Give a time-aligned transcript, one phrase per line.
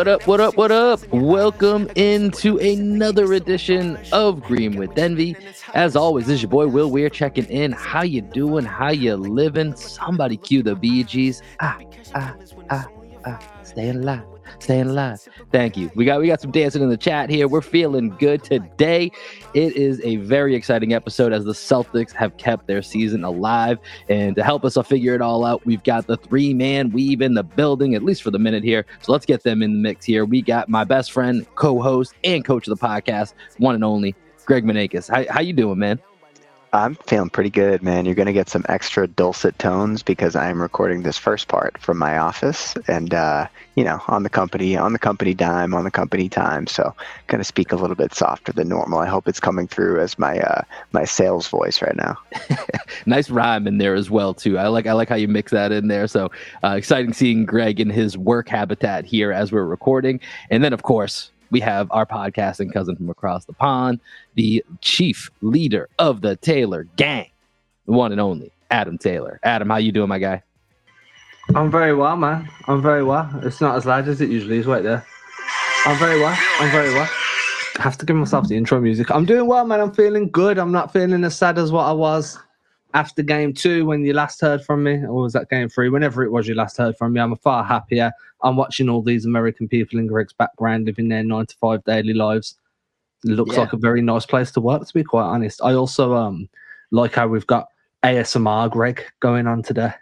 [0.00, 1.12] What up, what up, what up?
[1.12, 5.36] Welcome into another edition of Green with Envy.
[5.74, 7.72] As always, this is your boy Will Weir checking in.
[7.72, 8.64] How you doing?
[8.64, 9.76] How you living?
[9.76, 11.42] Somebody cue the Gees.
[11.60, 11.78] Ah,
[12.14, 12.34] ah,
[12.70, 12.88] ah,
[13.26, 13.49] ah.
[13.70, 14.24] Staying alive.
[14.58, 15.20] Staying alive.
[15.52, 15.92] Thank you.
[15.94, 17.46] We got we got some dancing in the chat here.
[17.46, 19.12] We're feeling good today.
[19.54, 23.78] It is a very exciting episode as the Celtics have kept their season alive.
[24.08, 27.34] And to help us figure it all out, we've got the three man weave in
[27.34, 28.86] the building, at least for the minute here.
[29.02, 30.24] So let's get them in the mix here.
[30.24, 34.64] We got my best friend, co-host, and coach of the podcast, one and only Greg
[34.64, 35.08] Maneikis.
[35.08, 36.00] How, how you doing, man?
[36.72, 38.06] I'm feeling pretty good, man.
[38.06, 41.98] You're going to get some extra dulcet tones because I'm recording this first part from
[41.98, 45.90] my office and, uh, you know, on the company, on the company dime, on the
[45.90, 46.68] company time.
[46.68, 46.94] So
[47.26, 49.00] going to speak a little bit softer than normal.
[49.00, 50.62] I hope it's coming through as my, uh,
[50.92, 52.16] my sales voice right now.
[53.06, 54.56] nice rhyme in there as well, too.
[54.56, 56.06] I like, I like how you mix that in there.
[56.06, 56.30] So
[56.62, 60.20] uh, exciting seeing Greg in his work habitat here as we're recording.
[60.50, 64.00] And then, of course, we have our podcasting cousin from across the pond,
[64.34, 67.28] the chief leader of the Taylor gang,
[67.86, 69.40] the one and only Adam Taylor.
[69.42, 70.42] Adam, how you doing, my guy?
[71.54, 72.48] I'm very well, man.
[72.66, 73.28] I'm very well.
[73.42, 75.04] It's not as loud as it usually is right there.
[75.84, 76.36] I'm very well.
[76.58, 77.08] I'm very well.
[77.78, 79.10] I have to give myself the intro music.
[79.10, 79.80] I'm doing well, man.
[79.80, 80.58] I'm feeling good.
[80.58, 82.38] I'm not feeling as sad as what I was
[82.94, 85.88] after game two when you last heard from me, or was that game three?
[85.88, 88.12] Whenever it was you last heard from me, I'm far happier.
[88.42, 92.14] I'm watching all these American people in Greg's background living their nine to five daily
[92.14, 92.56] lives.
[93.24, 93.60] It looks yeah.
[93.60, 95.60] like a very nice place to work, to be quite honest.
[95.62, 96.48] I also um
[96.90, 97.68] like how we've got
[98.04, 99.92] ASMR Greg going on today.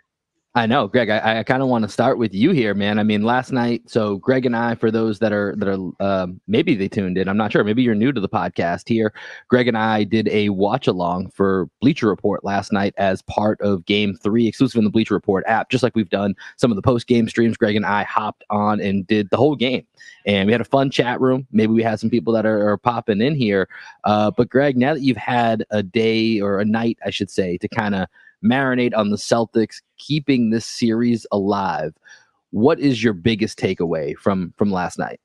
[0.58, 1.08] I know, Greg.
[1.08, 2.98] I, I kind of want to start with you here, man.
[2.98, 6.26] I mean, last night, so Greg and I, for those that are that are uh,
[6.48, 7.62] maybe they tuned in, I'm not sure.
[7.62, 9.12] Maybe you're new to the podcast here.
[9.47, 13.86] Greg and I did a watch along for Bleacher Report last night as part of
[13.86, 15.70] Game Three, exclusive in the Bleacher Report app.
[15.70, 18.80] Just like we've done some of the post game streams, Greg and I hopped on
[18.80, 19.86] and did the whole game,
[20.26, 21.47] and we had a fun chat room.
[21.52, 23.68] Maybe we had some people that are, are popping in here.
[24.02, 27.58] Uh, but Greg, now that you've had a day or a night, I should say,
[27.58, 28.08] to kind of
[28.44, 31.94] marinate on the Celtics keeping this series alive.
[32.50, 35.21] What is your biggest takeaway from from last night?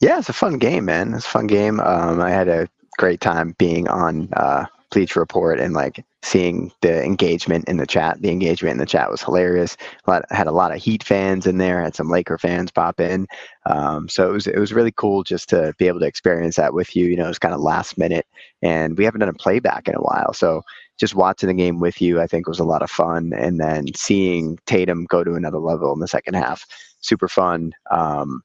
[0.00, 1.14] Yeah, it's a fun game, man.
[1.14, 1.80] It's a fun game.
[1.80, 2.68] Um, I had a
[2.98, 8.20] great time being on uh, Bleacher Report and like seeing the engagement in the chat.
[8.20, 9.76] The engagement in the chat was hilarious.
[10.06, 11.82] A lot, had a lot of Heat fans in there.
[11.82, 13.26] Had some Laker fans pop in.
[13.66, 16.74] Um, so it was it was really cool just to be able to experience that
[16.74, 17.06] with you.
[17.06, 18.26] You know, it was kind of last minute,
[18.62, 20.32] and we haven't done a playback in a while.
[20.32, 20.62] So
[20.98, 23.32] just watching the game with you, I think was a lot of fun.
[23.34, 26.64] And then seeing Tatum go to another level in the second half,
[27.00, 27.72] super fun.
[27.90, 28.42] Um,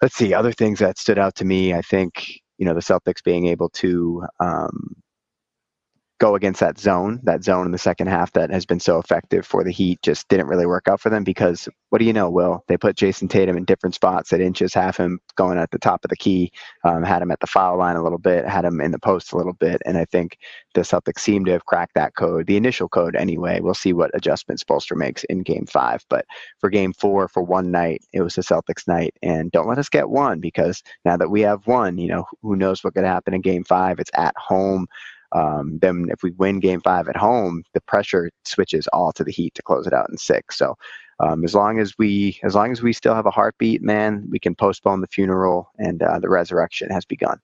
[0.00, 3.22] let's see, other things that stood out to me, I think, you know, the Celtics
[3.24, 4.96] being able to um,
[6.22, 9.44] go against that zone, that zone in the second half that has been so effective
[9.44, 12.30] for the Heat just didn't really work out for them because what do you know,
[12.30, 12.62] Will?
[12.68, 16.04] They put Jayson Tatum in different spots at inches, have him going at the top
[16.04, 16.52] of the key,
[16.84, 19.32] um, had him at the foul line a little bit, had him in the post
[19.32, 19.82] a little bit.
[19.84, 20.38] And I think
[20.74, 23.58] the Celtics seem to have cracked that code, the initial code anyway.
[23.60, 26.04] We'll see what adjustments Spoelstra makes in game five.
[26.08, 26.24] But
[26.60, 29.12] for game four, for one night, it was the Celtics night.
[29.22, 32.54] And don't let us get one because now that we have one, you know, who
[32.54, 33.98] knows what could happen in game five?
[33.98, 34.86] It's at home.
[35.32, 39.32] Um, then if we win game five at home, the pressure switches all to the
[39.32, 40.58] Heat to close it out in six.
[40.58, 40.76] So
[41.20, 44.38] um, as long as we as long as we still have a heartbeat, man, we
[44.38, 47.38] can postpone the funeral and uh, the resurrection has begun.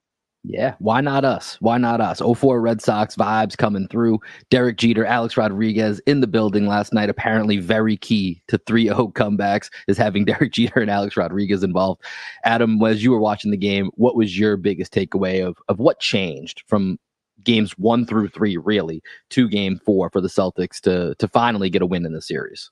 [0.44, 1.58] Yeah, why not us?
[1.60, 2.20] Why not us?
[2.20, 4.20] 04 Red Sox vibes coming through.
[4.50, 7.10] Derek Jeter, Alex Rodriguez in the building last night.
[7.10, 12.02] Apparently, very key to 3 0 comebacks is having Derek Jeter and Alex Rodriguez involved.
[12.44, 15.98] Adam, as you were watching the game, what was your biggest takeaway of, of what
[16.00, 16.98] changed from
[17.44, 21.82] games one through three, really, to game four for the Celtics to, to finally get
[21.82, 22.70] a win in the series?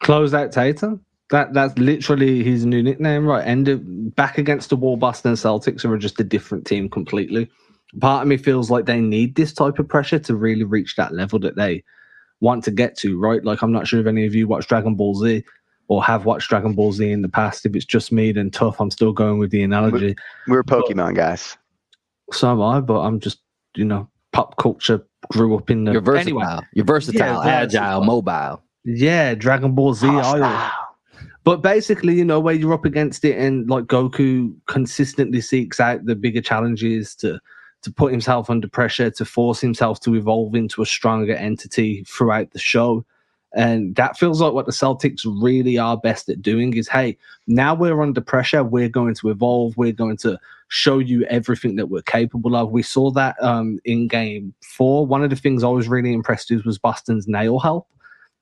[0.00, 1.04] Close out Tatum.
[1.30, 3.44] That that's literally his new nickname, right?
[3.44, 7.50] End of, back against the wall, Boston Celtics who are just a different team completely.
[8.00, 11.14] Part of me feels like they need this type of pressure to really reach that
[11.14, 11.82] level that they
[12.40, 13.44] want to get to, right?
[13.44, 15.42] Like I'm not sure if any of you watch Dragon Ball Z
[15.88, 17.66] or have watched Dragon Ball Z in the past.
[17.66, 18.80] If it's just me, then tough.
[18.80, 20.14] I'm still going with the analogy.
[20.46, 21.56] We're Pokemon but, guys.
[22.32, 23.40] So am I, but I'm just
[23.76, 25.92] you know pop culture grew up in the.
[25.92, 26.42] You're versatile.
[26.42, 28.62] Anyway, You're versatile, yeah, agile, mobile.
[28.84, 30.06] Yeah, Dragon Ball Z.
[30.08, 30.72] I,
[31.44, 36.04] but basically, you know, where you're up against it, and like Goku consistently seeks out
[36.04, 37.40] the bigger challenges to
[37.82, 42.50] to put himself under pressure, to force himself to evolve into a stronger entity throughout
[42.50, 43.04] the show.
[43.54, 47.74] And that feels like what the Celtics really are best at doing is hey, now
[47.74, 52.02] we're under pressure, we're going to evolve, we're going to show you everything that we're
[52.02, 52.70] capable of.
[52.70, 55.06] We saw that um, in game four.
[55.06, 57.88] One of the things I was really impressed with was Boston's nail help.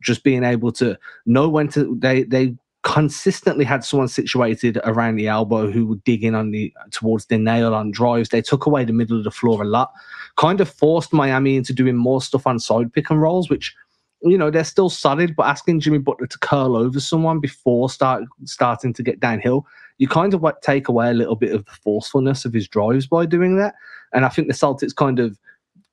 [0.03, 2.55] Just being able to know when to they they
[2.85, 7.39] consistently had someone situated around the elbow who would dig in on the towards the
[7.39, 8.29] nail on drives.
[8.29, 9.93] They took away the middle of the floor a lot,
[10.37, 13.75] kind of forced Miami into doing more stuff on side pick and rolls, which
[14.23, 15.35] you know they're still solid.
[15.35, 19.67] But asking Jimmy Butler to curl over someone before start starting to get downhill,
[19.99, 23.27] you kind of take away a little bit of the forcefulness of his drives by
[23.27, 23.75] doing that.
[24.13, 25.39] And I think the Celtics kind of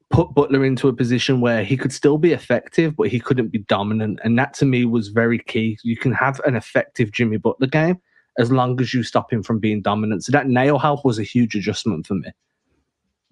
[0.09, 3.59] put Butler into a position where he could still be effective, but he couldn't be
[3.59, 4.19] dominant.
[4.24, 5.77] And that to me was very key.
[5.83, 8.00] You can have an effective Jimmy Butler game
[8.38, 10.24] as long as you stop him from being dominant.
[10.24, 12.31] So that nail help was a huge adjustment for me.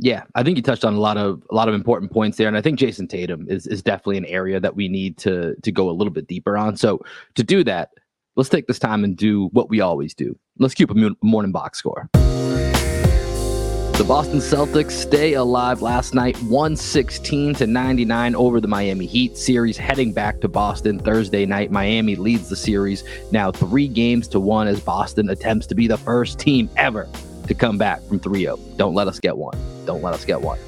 [0.02, 2.48] Yeah, I think you touched on a lot of a lot of important points there,
[2.48, 5.72] and I think Jayson Tatum is is definitely an area that we need to to
[5.74, 6.78] go a little bit deeper on.
[6.78, 7.02] So
[7.36, 7.90] to do that,
[8.36, 10.38] let's take this time and do what we always do.
[10.58, 12.10] Let's keep a morning box score.
[14.00, 19.78] The Boston Celtics stay alive last night, 116 to 99 over the Miami Heat series,
[19.78, 21.70] heading back to Boston Thursday night.
[21.70, 23.04] Miami leads the series
[23.34, 27.10] now three games to one as Boston attempts to be the first team ever
[27.48, 28.58] to come back from 3 0.
[28.78, 29.58] Don't let us get one.
[29.86, 30.60] Don't let us get one.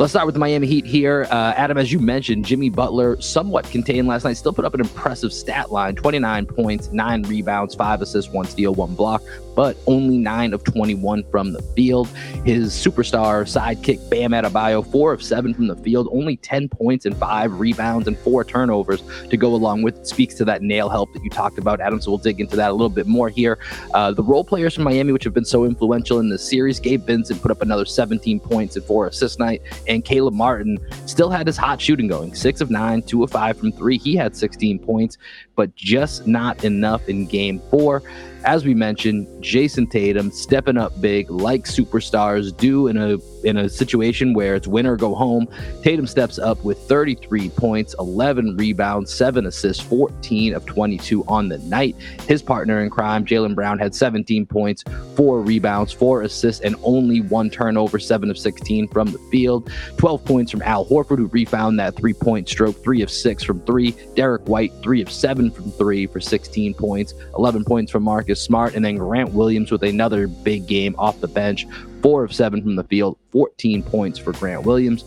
[0.00, 1.26] Let's start with the Miami Heat here.
[1.30, 4.80] Uh, Adam, as you mentioned, Jimmy Butler somewhat contained last night, still put up an
[4.80, 9.22] impressive stat line 29 points, nine rebounds, five assists, one steal, one block,
[9.60, 12.08] but only nine of 21 from the field.
[12.46, 17.14] His superstar sidekick, Bam Adebayo, four of seven from the field, only 10 points and
[17.14, 19.98] five rebounds and four turnovers to go along with.
[19.98, 22.00] It speaks to that nail help that you talked about, Adam.
[22.00, 23.58] So we'll dig into that a little bit more here.
[23.92, 27.04] Uh, the role players from Miami, which have been so influential in the series, Gabe
[27.04, 31.46] Vincent put up another 17 points and four assists night and Caleb Martin still had
[31.46, 32.34] his hot shooting going.
[32.34, 33.98] Six of nine, two of five from three.
[33.98, 35.18] He had 16 points,
[35.54, 38.02] but just not enough in game four
[38.44, 43.68] as we mentioned, Jayson Tatum stepping up big like superstars do in a in a
[43.68, 45.48] situation where it's win or go home.
[45.82, 51.58] Tatum steps up with 33 points, 11 rebounds, 7 assists, 14 of 22 on the
[51.58, 51.96] night.
[52.28, 54.84] His partner in crime, Jaylen Brown, had 17 points,
[55.16, 59.70] 4 rebounds, 4 assists, and only one turnover, 7 of 16 from the field.
[59.96, 63.60] 12 points from Al Horford, who refound that three point stroke, 3 of 6 from
[63.60, 63.94] 3.
[64.14, 68.44] Derrick White, 3 of 7 from 3 for 16 points, 11 points from Marcus Marcus
[68.44, 71.66] Smart, and then Grant Williams with another big game off the bench,
[72.00, 75.04] four of seven from the field, 14 points for Grant Williams.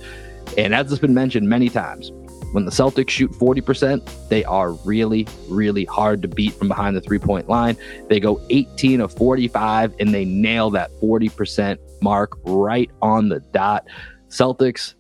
[0.57, 2.11] And as has been mentioned many times,
[2.51, 7.01] when the Celtics shoot 40%, they are really, really hard to beat from behind the
[7.01, 7.77] three point line.
[8.09, 13.87] They go 18 of 45 and they nail that 40% mark right on the dot.
[14.27, 14.95] Celtics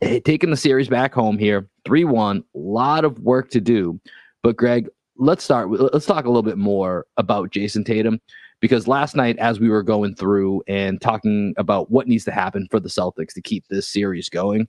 [0.00, 4.00] eh, taking the series back home here, 3 1, a lot of work to do.
[4.44, 4.88] But Greg,
[5.18, 8.20] let's start with, let's talk a little bit more about Jason Tatum
[8.60, 12.66] because last night as we were going through and talking about what needs to happen
[12.70, 14.68] for the Celtics to keep this series going,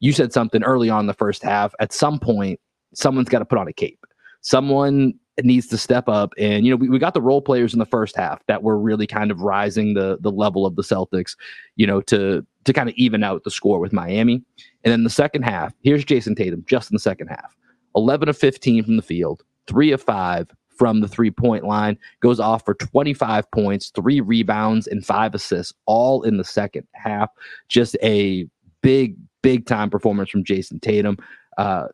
[0.00, 1.74] you said something early on the first half.
[1.80, 2.60] At some point,
[2.94, 4.04] someone's got to put on a cape.
[4.40, 6.32] Someone needs to step up.
[6.38, 8.78] And you know, we, we got the role players in the first half that were
[8.78, 11.36] really kind of rising the the level of the Celtics,
[11.76, 14.42] you know, to to kind of even out the score with Miami.
[14.84, 17.56] And then the second half, here's jayson Tatum just in the second half.
[17.96, 22.38] 11 of 15 from the field, three of five from the three point line, goes
[22.40, 27.30] off for 25 points, three rebounds, and five assists, all in the second half.
[27.68, 28.46] Just a
[28.82, 31.16] big, big time performance from Jayson Tatum.
[31.56, 31.88] Uh,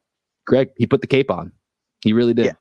[0.47, 1.51] Greg, he put the cape on.
[2.03, 2.47] He really did.
[2.47, 2.53] Yeah.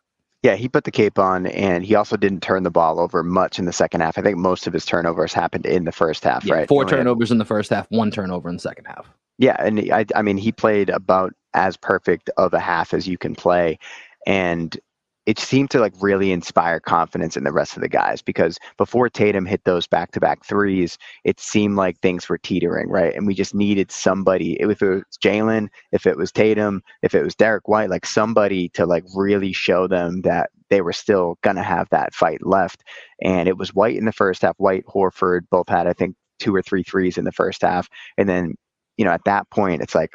[0.43, 3.59] Yeah, he put the cape on, and he also didn't turn the ball over much
[3.59, 4.17] in the second half.
[4.17, 6.67] I think most of his turnovers happened in the first half, Yeah, right?
[6.67, 9.09] four He only had- turnovers in the first half, one turnover in the second half.
[9.37, 13.17] Yeah, and I, I mean, he played about as perfect of a half as you
[13.17, 13.79] can play,
[14.27, 14.77] and
[15.25, 19.09] it seemed to like really inspire confidence in the rest of the guys because before
[19.09, 23.15] Tatum hit those back-to-back threes, it seemed like things were teetering, right?
[23.15, 24.53] And we just needed somebody.
[24.59, 28.69] If it was Jaylen, if it was Tatum, if it was Derrick White, like somebody
[28.69, 32.83] to like really show them that they were still gonna have that fight left.
[33.21, 34.55] And it was White in the first half.
[34.57, 37.87] White, Horford both had, I think, two or three threes in the first half,
[38.17, 38.55] and then
[38.97, 40.13] you know, at that point, it's like,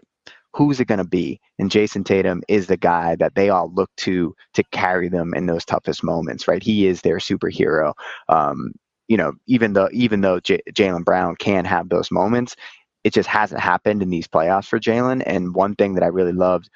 [0.54, 1.40] who's it going to be?
[1.58, 5.46] And Jayson Tatum is the guy that they all look to to carry them in
[5.46, 6.62] those toughest moments, right?
[6.62, 7.92] He is their superhero.
[8.28, 8.72] Um,
[9.08, 12.56] you know, even though even though J- Jaylen Brown can have those moments,
[13.04, 15.22] it just hasn't happened in these playoffs for Jaylen.
[15.26, 16.70] And one thing that I really loved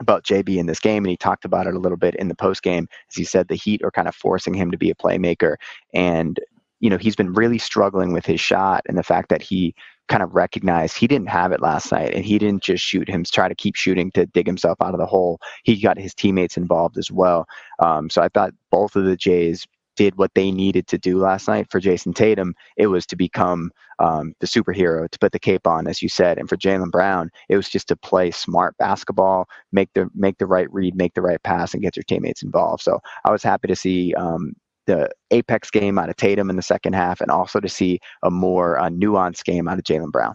[0.00, 2.34] about JB in this game, and he talked about it a little bit in the
[2.34, 4.94] post game, is he said the Heat are kind of forcing him to be a
[4.94, 5.56] playmaker,
[5.92, 6.38] and
[6.80, 9.74] you know he's been really struggling with his shot and the fact that he
[10.08, 13.24] kind of recognized he didn't have it last night and he didn't just shoot him
[13.24, 15.38] try to keep shooting to dig himself out of the hole.
[15.64, 17.46] He got his teammates involved as well.
[17.78, 21.48] Um, so i thought both of the jays did what they needed to do last
[21.48, 22.54] night for jayson tatum.
[22.76, 26.38] It was to become um, the superhero to put the cape on as you said
[26.38, 30.46] and for jaylen brown it was just to play smart basketball make the make the
[30.46, 32.82] right read make the right pass and get your teammates involved.
[32.82, 34.54] So i was happy to see um,
[34.88, 38.30] the apex game out of Tatum in the second half, and also to see a
[38.30, 40.34] more uh, nuanced game out of Jaylen Brown.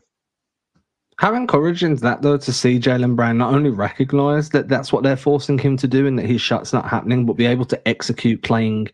[1.17, 5.03] How encouraging is that, though, to see Jaylen Brown not only recognize that that's what
[5.03, 7.87] they're forcing him to do and that his shot's not happening, but be able to
[7.87, 8.87] execute playing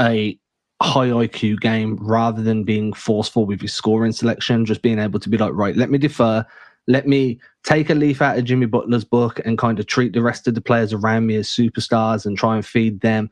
[0.00, 0.38] a
[0.82, 5.28] high IQ game rather than being forceful with his scoring selection, just being able to
[5.28, 6.44] be like, right, let me defer.
[6.86, 10.22] Let me take a leaf out of Jimmy Butler's book and kind of treat the
[10.22, 13.30] rest of the players around me as superstars and try and feed them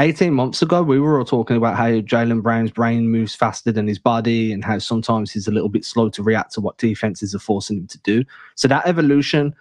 [0.00, 3.86] 18 months ago, we were all talking about how Jaylen Brown's brain moves faster than
[3.86, 7.34] his body and how sometimes he's a little bit slow to react to what defenses
[7.34, 8.24] are forcing him to do.
[8.54, 9.54] So that evolution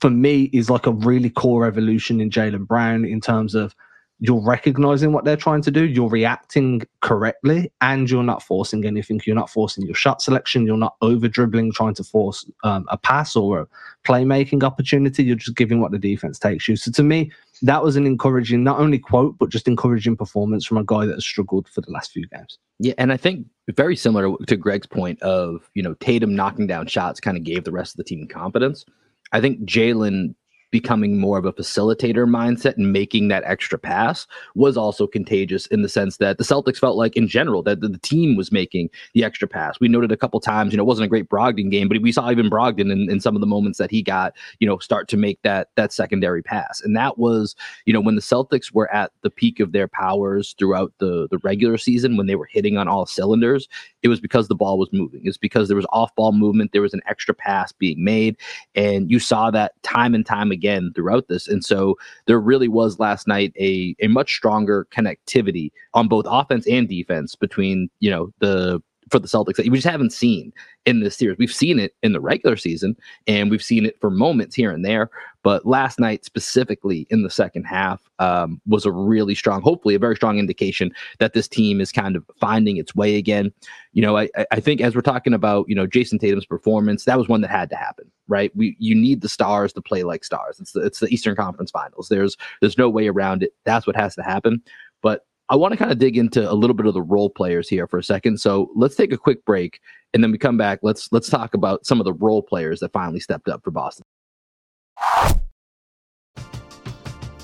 [0.00, 3.74] for me is like a really core evolution in Jaylen Brown in terms of
[4.24, 9.20] you're recognizing what they're trying to do, you're reacting correctly, and you're not forcing anything.
[9.26, 12.96] You're not forcing your shot selection, you're not over dribbling, trying to force um, a
[12.96, 13.66] pass or a
[14.04, 15.24] playmaking opportunity.
[15.24, 16.76] You're just giving what the defense takes you.
[16.76, 20.78] So to me, that was an encouraging, not only quote, but just encouraging performance from
[20.78, 22.58] a guy that has struggled for the last few games.
[22.78, 26.86] Yeah, and I think very similar to Greg's point of you know Tatum knocking down
[26.86, 28.84] shots kind of gave the rest of the team confidence.
[29.32, 30.36] I think Jaylen
[30.72, 35.82] becoming more of a facilitator mindset and making that extra pass was also contagious in
[35.82, 38.88] the sense that the Celtics felt like in general that the, the team was making
[39.12, 39.78] the extra pass.
[39.78, 42.10] We noted a couple times, you know, it wasn't a great Brogdon game, but we
[42.10, 45.08] saw even Brogdon in, in some of the moments that he got, you know, start
[45.08, 46.80] to make that that secondary pass.
[46.80, 50.54] And that was, you know, when the Celtics were at the peak of their powers
[50.58, 53.68] throughout the the regular season when they were hitting on all cylinders,
[54.02, 55.20] it was because the ball was moving.
[55.24, 58.38] It's because there was off ball movement, there was an extra pass being made,
[58.74, 60.61] and you saw that time and time again
[60.94, 61.48] throughout this.
[61.48, 66.66] And so there really was last night a a much stronger connectivity on both offense
[66.66, 70.52] and defense between you know the for the Celtics that we just haven't seen
[70.86, 71.38] in this series.
[71.38, 74.84] We've seen it in the regular season and we've seen it for moments here and
[74.84, 75.10] there.
[75.44, 79.98] But last night, specifically in the second half, um, was a really strong, hopefully, a
[79.98, 83.52] very strong indication that this team is kind of finding its way again.
[83.92, 87.18] You know, I, I think as we're talking about, you know, Jayson Tatum's performance, that
[87.18, 88.50] was one that had to happen, right?
[88.56, 90.58] We you need the stars to play like stars.
[90.58, 92.08] It's the it's the Eastern Conference Finals.
[92.08, 93.52] There's there's no way around it.
[93.64, 94.62] That's what has to happen.
[95.02, 97.68] But I want to kind of dig into a little bit of the role players
[97.68, 98.40] here for a second.
[98.40, 99.80] So let's take a quick break,
[100.14, 100.78] and then we come back.
[100.80, 104.06] Let's let's talk about some of the role players that finally stepped up for Boston.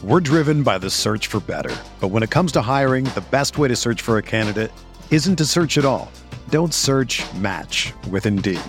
[0.03, 3.59] We're driven by the search for better, but when it comes to hiring, the best
[3.59, 4.73] way to search for a candidate
[5.11, 6.11] isn't to search at all.
[6.49, 7.23] Don't search.
[7.35, 8.61] Match with Indeed.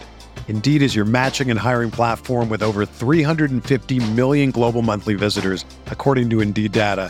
[0.50, 6.29] Indeed is your matching and hiring platform with over 350 million global monthly visitors, according
[6.31, 7.10] to Indeed data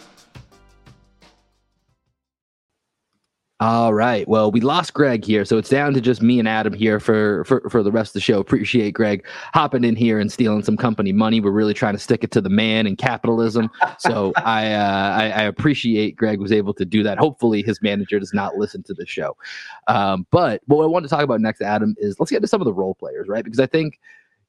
[3.61, 4.27] All right.
[4.27, 7.43] Well, we lost Greg here, so it's down to just me and Adam here for,
[7.43, 8.39] for for the rest of the show.
[8.39, 11.39] Appreciate Greg hopping in here and stealing some company money.
[11.39, 13.69] We're really trying to stick it to the man and capitalism.
[13.99, 17.19] So I, uh, I, I appreciate Greg was able to do that.
[17.19, 19.37] Hopefully, his manager does not listen to the show.
[19.87, 22.61] Um, but what I want to talk about next, Adam, is let's get to some
[22.61, 23.43] of the role players, right?
[23.43, 23.99] Because I think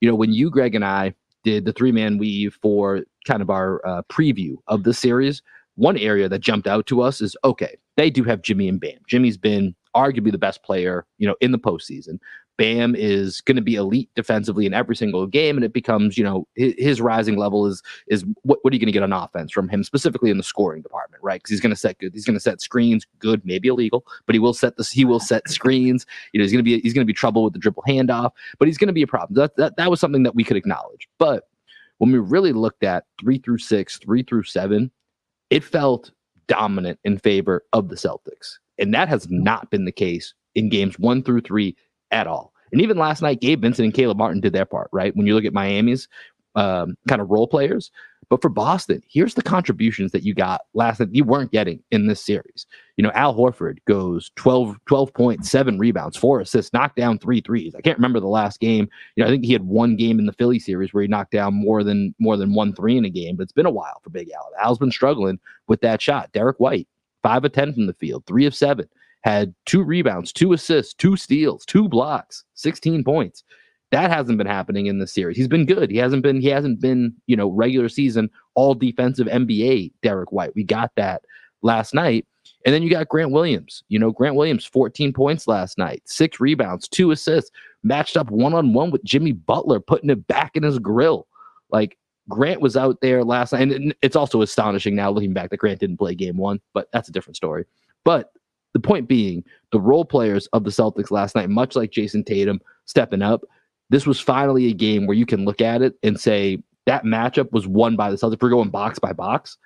[0.01, 1.13] you know when you, Greg, and I
[1.45, 5.43] did the three man weave for kind of our uh, preview of the series
[5.77, 8.99] one area that jumped out to us is okay, they do have Jimmy and Bam.
[9.09, 12.19] Jimmy's been arguably the best player, you know, in the postseason.
[12.59, 16.23] Bam is going to be elite defensively in every single game, and it becomes, you
[16.23, 19.13] know, his, his rising level is is what, what are you going to get on
[19.13, 21.41] offense from him, specifically in the scoring department, right?
[21.41, 24.35] Because he's going to set good, he's going to set screens, good, maybe illegal, but
[24.35, 26.05] he will set this, he will set screens.
[26.33, 28.33] You know, he's going to be he's going to be trouble with the dribble handoff,
[28.59, 29.35] but he's going to be a problem.
[29.35, 31.49] That, that that was something that we could acknowledge, but
[31.99, 34.91] when we really looked at three through six, three through seven,
[35.53, 36.11] it felt
[36.47, 38.55] dominant in favor of the Celtics.
[38.79, 41.77] And that has not been the case in games one through three
[42.11, 42.55] at all.
[42.73, 45.15] And even last night, Gabe Vincent and Caleb Martin did their part, right?
[45.15, 46.09] When you look at Miami's
[46.55, 47.91] um, kind of role players,
[48.33, 52.07] but for Boston, here's the contributions that you got last night you weren't getting in
[52.07, 52.67] this series.
[52.97, 57.43] You know, Al Horford goes 12, 12 points, seven rebounds, four assists, knocked down three
[57.43, 57.75] threes.
[57.75, 58.89] I can't remember the last game.
[59.17, 61.33] You know, I think he had one game in the Philly series where he knocked
[61.33, 64.01] down more than more than one three in a game, but it's been a while
[64.03, 64.49] for Big Al.
[64.63, 66.33] Al's been struggling with that shot.
[66.33, 66.89] Derrick White,
[67.23, 68.89] five of 10 from the field, three of seven,
[69.25, 73.45] had two rebounds, two assists, two steals, two blocks, 16 points.
[73.93, 75.37] That hasn't been happening in the series.
[75.37, 75.91] He's been good.
[75.91, 80.55] He hasn't been he hasn't been, you know, regular season all defensive NBA Derrick White.
[80.55, 81.23] We got that
[81.63, 82.27] last night.
[82.65, 83.85] And then you got Grant Williams.
[83.89, 87.51] You know, Grant Williams 14 points last night, 6 rebounds, 2 assists,
[87.83, 91.27] matched up one-on-one with Jimmy Butler putting it back in his grill.
[91.71, 95.59] Like Grant was out there last night and it's also astonishing now looking back that
[95.59, 97.65] Grant didn't play game 1, but that's a different story.
[98.05, 98.33] But
[98.73, 102.61] the point being, the role players of the Celtics last night, much like Jayson Tatum
[102.87, 103.43] stepping up,
[103.93, 107.53] this was finally a game where you can look at it and say that matchup
[107.53, 108.35] was won by the Celtics.
[108.35, 109.59] If we're going box by box,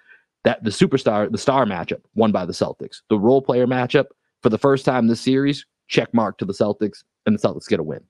[0.43, 3.03] that the superstar, the star matchup, won by the Celtics.
[3.09, 4.07] The role player matchup
[4.43, 7.79] for the first time this series, check mark to the Celtics, and the Celtics get
[7.79, 8.01] a win.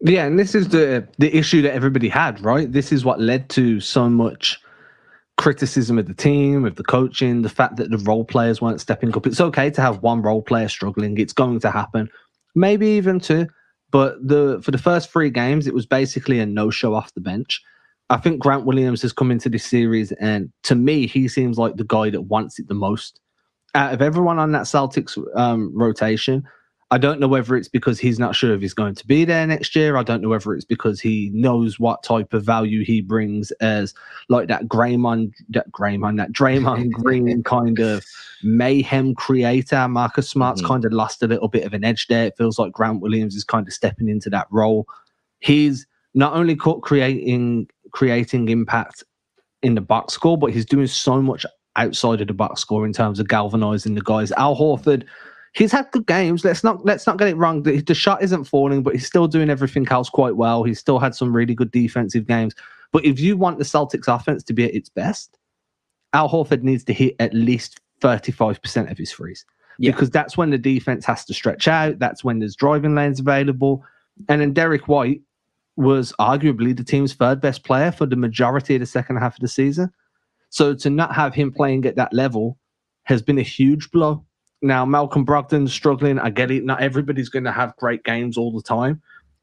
[0.00, 2.72] Yeah, and this is the the issue that everybody had, right?
[2.72, 4.58] This is what led to so much
[5.36, 9.14] criticism of the team, of the coaching, the fact that the role players weren't stepping
[9.14, 9.26] up.
[9.26, 11.18] It's okay to have one role player struggling.
[11.18, 12.08] It's going to happen.
[12.54, 13.48] Maybe even two.
[13.94, 17.20] But the for the first three games, it was basically a no show off the
[17.20, 17.62] bench.
[18.10, 21.76] I think Grant Williams has come into this series, and to me, he seems like
[21.76, 23.20] the guy that wants it the most.
[23.76, 26.42] Out of everyone on that Celtics um, rotation,
[26.94, 29.44] I don't know whether it's because he's not sure if he's going to be there
[29.48, 29.96] next year.
[29.96, 33.94] I don't know whether it's because he knows what type of value he brings as
[34.28, 38.04] like that Draymond, that Draymond, that Draymond Green kind of
[38.44, 39.88] mayhem creator.
[39.88, 40.68] Marcus Smart's mm-hmm.
[40.68, 42.26] kind of lost a little bit of an edge there.
[42.26, 44.86] It feels like Grant Williams is kind of stepping into that role.
[45.40, 49.02] He's not only creating creating impact
[49.64, 52.92] in the box score, but he's doing so much outside of the box score in
[52.92, 54.30] terms of galvanizing the guys.
[54.30, 55.04] Al Horford
[55.54, 56.44] he's had good games.
[56.44, 57.62] Let's not let's not get it wrong.
[57.62, 60.64] The, the shot isn't falling, but he's still doing everything else quite well.
[60.64, 62.54] He's still had some really good defensive games.
[62.92, 65.38] But if you want the Celtics offense to be at its best,
[66.12, 69.44] Al Horford needs to hit at least 35% of his threes.
[69.78, 69.90] Yeah.
[69.90, 71.98] Because that's when the defense has to stretch out.
[71.98, 73.82] That's when there's driving lanes available.
[74.28, 75.22] And then Derrick White
[75.76, 79.40] was arguably the team's third best player for the majority of the second half of
[79.40, 79.90] the season.
[80.50, 82.58] So to not have him playing at that level
[83.04, 84.24] has been a huge blow.
[84.64, 86.18] Now, Malcolm Brogdon's struggling.
[86.18, 86.64] I get it.
[86.64, 89.02] Not everybody's going to have great games all the time,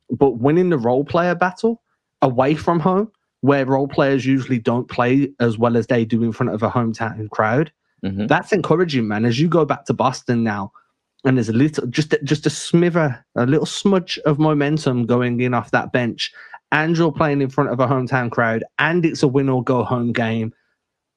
[0.10, 1.79] but winning the role player battle
[2.23, 6.31] away from home, where role players usually don't play as well as they do in
[6.31, 7.71] front of a hometown crowd,
[8.03, 8.25] mm-hmm.
[8.25, 9.25] that's encouraging, man.
[9.25, 10.71] As you go back to Boston now,
[11.23, 15.53] and there's a little, just just a smither, a little smudge of momentum going in
[15.53, 16.31] off that bench,
[16.71, 19.84] and you're playing in front of a hometown crowd, and it's a win or go
[19.84, 20.51] home game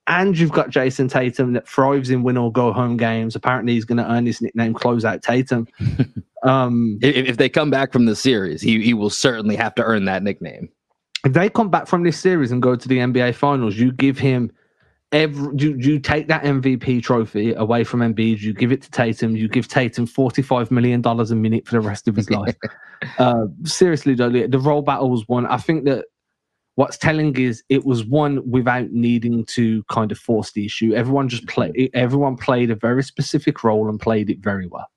[0.07, 3.35] and you've got Jayson Tatum that thrives in win or go home games.
[3.35, 5.67] Apparently, he's going to earn his nickname "Closeout Tatum."
[6.43, 9.83] um, if, if, they come back from the series, he he will certainly have to
[9.83, 10.69] earn that nickname.
[11.25, 14.19] If they come back from this series and go to the NBA Finals, you give
[14.19, 14.53] him
[15.11, 15.57] every.
[15.57, 18.41] You, you take that MVP trophy away from Embiid.
[18.41, 19.37] You give it to Tatum.
[19.37, 22.57] You give Tatum forty five million dollars a minute for the rest of his life.
[23.19, 25.47] uh, seriously, though, the, the role battle was one.
[25.47, 26.05] I think that
[26.77, 30.93] what's telling is it was one without needing to kind of force the issue.
[30.95, 31.75] Everyone just played.
[31.75, 31.97] Mm-hmm.
[31.99, 34.89] Everyone played a very specific role and played it very well.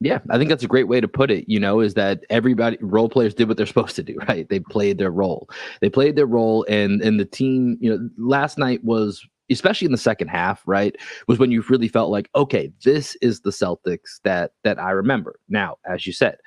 [0.00, 1.44] Yeah, I think that's a great way to put it.
[1.46, 4.48] You know, is that everybody role players did what they're supposed to do, right?
[4.48, 5.48] They played their role.
[5.80, 7.76] They played their role, and and the team.
[7.80, 10.96] You know, last night was especially in the second half, right,
[11.28, 15.38] was when you really felt like, okay, this is the Celtics that that I remember.
[15.48, 16.38] Now, as you said,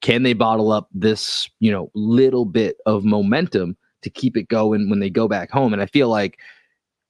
[0.00, 4.88] can they bottle up this, you know, little bit of momentum to keep it going
[4.90, 5.72] when they go back home?
[5.72, 6.38] And I feel like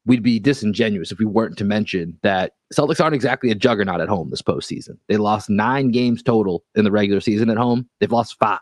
[0.07, 4.09] we'd be disingenuous if we weren't to mention that Celtics aren't exactly a juggernaut at
[4.09, 4.97] home this postseason.
[5.09, 7.89] They lost nine games total in the regular season at home.
[8.01, 8.61] They've lost five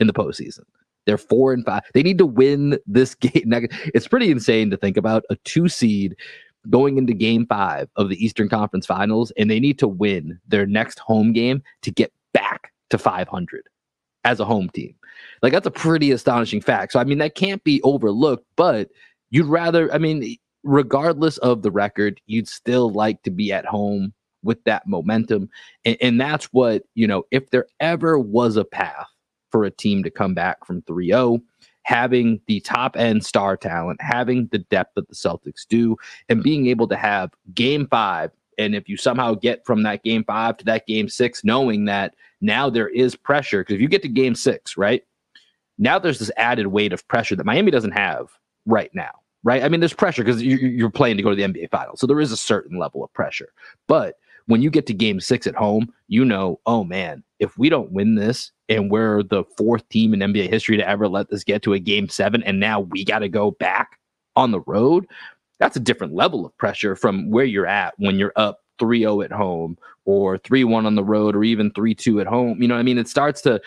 [0.00, 0.64] in the postseason.
[1.06, 1.82] They're four and five.
[1.94, 3.52] They need to win this game.
[3.94, 6.14] It's pretty insane to think about a two seed
[6.70, 10.66] going into game five of the Eastern Conference Finals, and they need to win their
[10.66, 13.66] next home game to get back to 500
[14.24, 14.94] as a home team.
[15.42, 16.92] Like, that's a pretty astonishing fact.
[16.92, 18.90] So, I mean, that can't be overlooked, but
[19.30, 24.12] you'd rather, I mean, regardless of the record, you'd still like to be at home
[24.42, 25.48] with that momentum.
[25.84, 29.06] And, and that's what, you know, if there ever was a path
[29.50, 31.40] for a team to come back from 3 0,
[31.84, 35.96] having the top end star talent, having the depth that the Celtics do,
[36.28, 36.42] and hmm.
[36.42, 38.30] being able to have game five.
[38.58, 42.14] And if you somehow get from that game five to that game six, knowing that
[42.40, 45.02] now there is pressure, because if you get to game six, right?
[45.82, 48.30] Now there's this added weight of pressure that Miami doesn't have
[48.66, 49.62] right now right?
[49.62, 52.20] I mean, there's pressure because you're playing to go to the NBA Finals, so there
[52.20, 53.52] is a certain level of pressure.
[53.88, 54.16] But
[54.46, 57.92] when you get to Game Six at home, you know, oh man, if we don't
[57.92, 61.62] win this, and we're the fourth team in NBA history to ever let this get
[61.62, 63.98] to a Game Seven, and now we got to go back
[64.36, 65.06] on the road,
[65.58, 69.32] that's a different level of pressure from where you're at when you're up 3-0 at
[69.32, 72.60] home or 3-1 on the road or even 3-2 at home.
[72.60, 73.60] You know, I mean, it starts to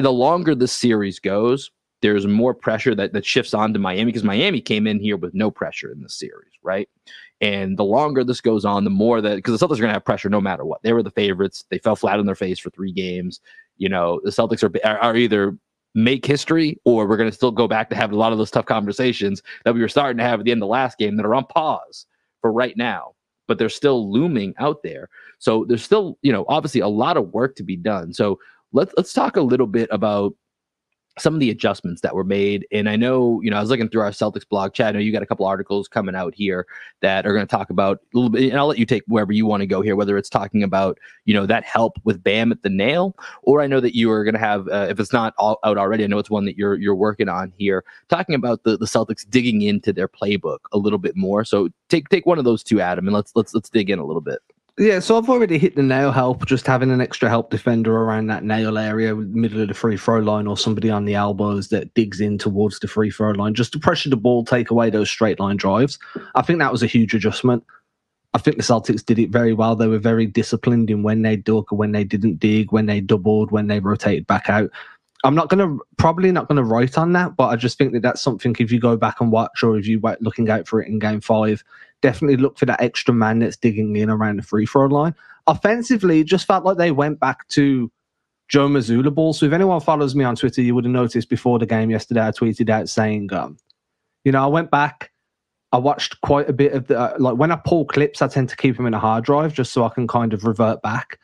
[0.00, 1.70] the longer the series goes,
[2.02, 5.34] there's more pressure that, that shifts on to Miami because Miami came in here with
[5.34, 6.88] no pressure in the series, right?
[7.40, 9.94] And the longer this goes on, the more that because the Celtics are going to
[9.94, 10.82] have pressure no matter what.
[10.82, 11.64] They were the favorites.
[11.70, 13.40] They fell flat on their face for three games.
[13.76, 15.58] You know, the Celtics are are, are either
[15.94, 18.50] make history or we're going to still go back to have a lot of those
[18.50, 21.16] tough conversations that we were starting to have at the end of the last game
[21.16, 22.04] that are on pause
[22.42, 23.14] for right now
[23.48, 25.08] but they're still looming out there
[25.38, 28.38] so there's still you know obviously a lot of work to be done so
[28.72, 30.34] let's let's talk a little bit about
[31.18, 32.66] some of the adjustments that were made.
[32.70, 34.88] And I know, you know, I was looking through our Celtics blog chat.
[34.88, 36.66] I know you got a couple articles coming out here
[37.00, 39.32] that are going to talk about a little bit, and I'll let you take wherever
[39.32, 42.52] you want to go here, whether it's talking about, you know, that help with Bam
[42.52, 45.12] at the nail, or I know that you are going to have, uh, if it's
[45.12, 48.34] not all out already, I know it's one that you're you're working on here, talking
[48.34, 51.44] about the, the Celtics digging into their playbook a little bit more.
[51.44, 54.04] So take take one of those two, Adam, and let's let's let's dig in a
[54.04, 54.40] little bit.
[54.78, 58.26] Yeah, so I've already hit the nail help, just having an extra help defender around
[58.26, 61.94] that nail area, middle of the free throw line, or somebody on the elbows that
[61.94, 65.08] digs in towards the free throw line, just to pressure the ball, take away those
[65.08, 65.98] straight line drives.
[66.34, 67.64] I think that was a huge adjustment.
[68.34, 69.76] I think the Celtics did it very well.
[69.76, 73.50] They were very disciplined in when they dug, when they didn't dig, when they doubled,
[73.50, 74.68] when they rotated back out.
[75.24, 77.94] I'm not going to probably not going to write on that, but I just think
[77.94, 80.68] that that's something if you go back and watch or if you were looking out
[80.68, 81.64] for it in game five,
[82.02, 85.14] definitely look for that extra man that's digging in around the free throw line.
[85.46, 87.90] Offensively, just felt like they went back to
[88.48, 89.32] Joe Mazzulla ball.
[89.32, 92.26] So if anyone follows me on Twitter, you would have noticed before the game yesterday,
[92.26, 93.58] I tweeted out saying, um,
[94.24, 95.10] you know, I went back,
[95.72, 98.48] I watched quite a bit of the, uh, like when I pull clips, I tend
[98.50, 101.18] to keep them in a hard drive just so I can kind of revert back.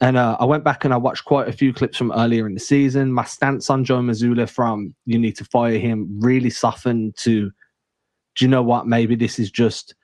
[0.00, 2.54] And uh, I went back and I watched quite a few clips from earlier in
[2.54, 3.12] the season.
[3.12, 7.50] My stance on Joe Mazzulla from you need to fire him really softened to,
[8.36, 8.86] do you know what?
[8.86, 9.96] Maybe this is just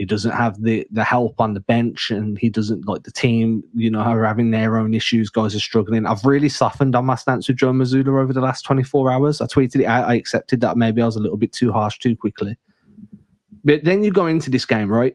[0.00, 3.62] he doesn't have the the help on the bench, and he doesn't like the team.
[3.74, 5.28] You know, are having their own issues.
[5.28, 6.06] Guys are struggling.
[6.06, 9.42] I've really softened on my stance with Joe Mazzulla over the last 24 hours.
[9.42, 10.08] I tweeted it out.
[10.08, 12.56] I accepted that maybe I was a little bit too harsh too quickly.
[13.62, 15.14] But then you go into this game, right?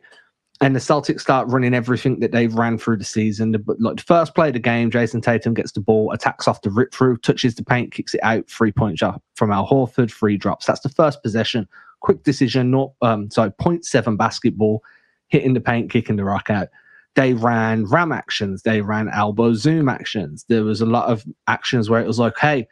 [0.62, 3.54] And the Celtics start running everything that they've ran through the season.
[3.54, 6.62] The, like the first play of the game, Jayson Tatum gets the ball, attacks off
[6.62, 10.12] the rip through, touches the paint, kicks it out, three point shot from Al Horford,
[10.12, 10.67] free drops.
[10.67, 11.67] That's the first possession
[12.05, 14.83] quick decision, not um, sorry, 0.7 basketball,
[15.27, 16.67] hitting the paint, kicking the rock out.
[17.15, 20.45] They ran ram actions, they ran elbow zoom actions.
[20.47, 22.67] There was a lot of actions where it was like, hey,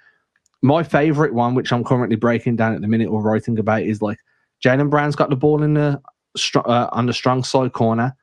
[0.62, 4.02] my favorite one, which I'm currently breaking down at the minute or writing about, is
[4.02, 4.20] like
[4.64, 6.00] Jaylen Brown's got the ball in the
[6.56, 8.16] uh, on the strong side corner.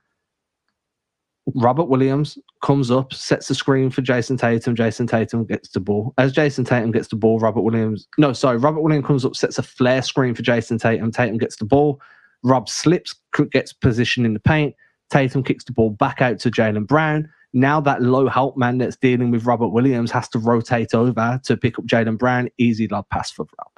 [1.55, 4.74] Robert Williams comes up, sets the screen for Jayson Tatum.
[4.74, 6.14] Jayson Tatum gets the ball.
[6.18, 9.59] As Jayson Tatum gets the ball, Robert Williams, no, sorry, Robert Williams comes up, sets
[9.59, 11.11] a flare screen for Jayson Tatum.
[11.11, 12.00] Tatum gets the ball.
[12.42, 13.14] Rob slips,
[13.50, 14.74] gets positioned in the paint.
[15.11, 17.29] Tatum kicks the ball back out to Jaylen Brown.
[17.53, 21.57] Now that low help man that's dealing with Robert Williams has to rotate over to
[21.57, 22.48] pick up Jaylen Brown.
[22.59, 23.70] Easy lob pass for Rob.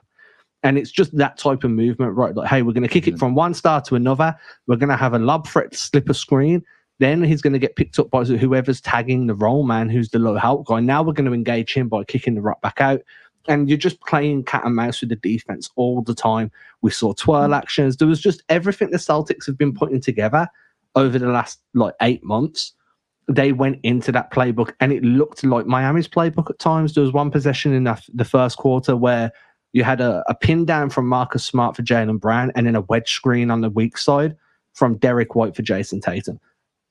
[0.62, 2.36] And it's just that type of movement, right?
[2.36, 4.36] Like, hey, we're going to kick it from one star to another.
[4.66, 6.62] We're going to have a lob threat slip a screen
[7.02, 10.20] Then he's going to get picked up by whoever's tagging the roll man, who's the
[10.20, 10.78] low help guy.
[10.78, 13.00] Now we're going to engage him by kicking the rock back out.
[13.48, 16.52] And you're just playing cat and mouse with the defense all the time.
[16.80, 17.56] We saw twirl mm.
[17.56, 17.96] actions.
[17.96, 20.46] There was just everything the Celtics have been putting together
[20.94, 22.72] over the last like eight months.
[23.26, 26.94] They went into that playbook and it looked like Miami's playbook at times.
[26.94, 29.32] There was one possession in the, the first quarter where
[29.72, 32.82] you had a, a pin down from Marcus Smart for Jaylen Brown and then a
[32.82, 34.36] wedge screen on the weak side
[34.72, 36.38] from Derrick White for Jayson Tatum.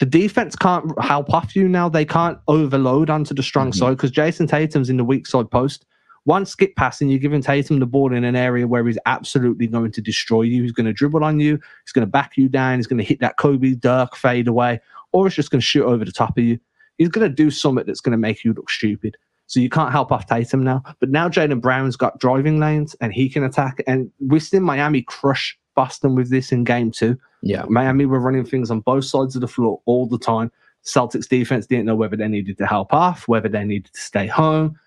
[0.02, 1.88] The defense can't help off you now.
[1.88, 3.78] They can't overload onto the strong mm-hmm.
[3.78, 5.86] side because Jayson Tatum's in the weak side post.
[6.24, 9.68] One skip pass and you're giving Tatum the ball in an area where he's absolutely
[9.68, 10.64] going to destroy you.
[10.64, 11.60] He's going to dribble on you.
[11.86, 12.80] He's going to back you down.
[12.80, 14.80] He's going to hit that Kobe Dirk fade away,
[15.12, 16.60] or he's just going to shoot over the top of you.
[16.98, 19.18] He's going to do something that's going to make you look stupid.
[19.46, 20.82] So you can't help off Tatum now.
[21.00, 23.84] But now Jaylen Brown's got driving lanes and he can attack.
[23.86, 27.20] And we've seen Miami crush Boston with this in game two.
[27.42, 27.64] Yeah.
[27.70, 30.52] Miami were running things on both sides of the floor all the time.
[30.84, 34.28] Celtics defense didn't know whether they needed to help off, whether they needed to stay
[34.28, 34.78] home.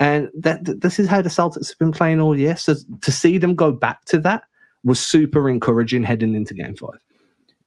[0.00, 2.56] And that this is how the Celtics have been playing all year.
[2.56, 4.44] So to see them go back to that
[4.82, 6.98] was super encouraging heading into game five.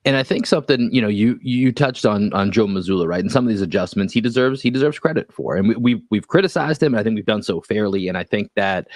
[0.05, 3.31] And I think something you know you you touched on on Joe Mazzulla right and
[3.31, 6.81] some of these adjustments he deserves he deserves credit for and we, we've we've criticized
[6.81, 8.88] him and I think we've done so fairly and I think that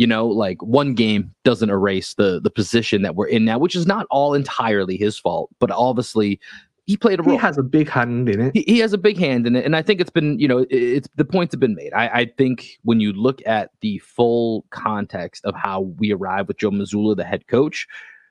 [0.00, 3.76] you know like one game doesn't erase the the position that we're in now which
[3.76, 6.40] is not all entirely his fault but obviously
[6.86, 7.36] he played a role.
[7.36, 8.52] He has a big hand in it.
[8.52, 10.66] He, he, has a big hand in it, and I think it's been, you know,
[10.70, 11.92] it's the points have been made.
[11.92, 16.56] I, I, think when you look at the full context of how we arrive with
[16.56, 17.86] Joe Mazzulla, the head coach,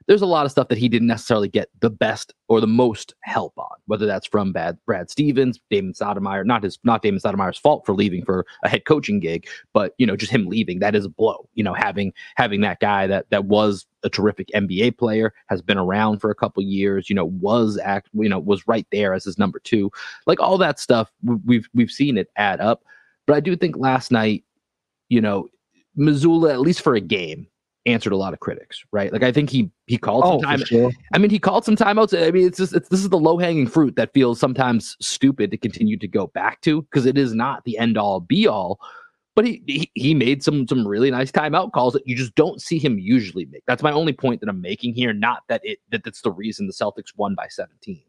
[0.09, 3.13] there's a lot of stuff that he didn't necessarily get the best or the most
[3.21, 7.59] help on, whether that's from bad Brad Stevens, Damon Stoudemire, not his not Damon Stoudemire's
[7.59, 10.95] fault for leaving for a head coaching gig, but you know, just him leaving, that
[10.95, 11.47] is a blow.
[11.53, 15.77] You know, having having that guy that that was a terrific NBA player, has been
[15.77, 19.25] around for a couple years, you know, was act, you know, was right there as
[19.25, 19.91] his number two.
[20.25, 21.11] Like all that stuff,
[21.45, 22.81] we've we've seen it add up.
[23.27, 24.43] But I do think last night,
[25.09, 25.49] you know,
[25.95, 27.45] Mazzulla, at least for a game,
[27.85, 29.11] answered a lot of critics, right?
[29.11, 30.65] Like I think he he called oh, some time.
[30.65, 30.91] Sure.
[31.13, 32.17] I mean, he called some timeouts.
[32.17, 35.51] I mean, it's just it's, this is the low hanging fruit that feels sometimes stupid
[35.51, 38.79] to continue to go back to because it is not the end all be all.
[39.35, 42.61] But he, he he made some some really nice timeout calls that you just don't
[42.61, 43.63] see him usually make.
[43.65, 45.13] That's my only point that I'm making here.
[45.13, 48.01] Not that it that that's the reason the Celtics won by 17.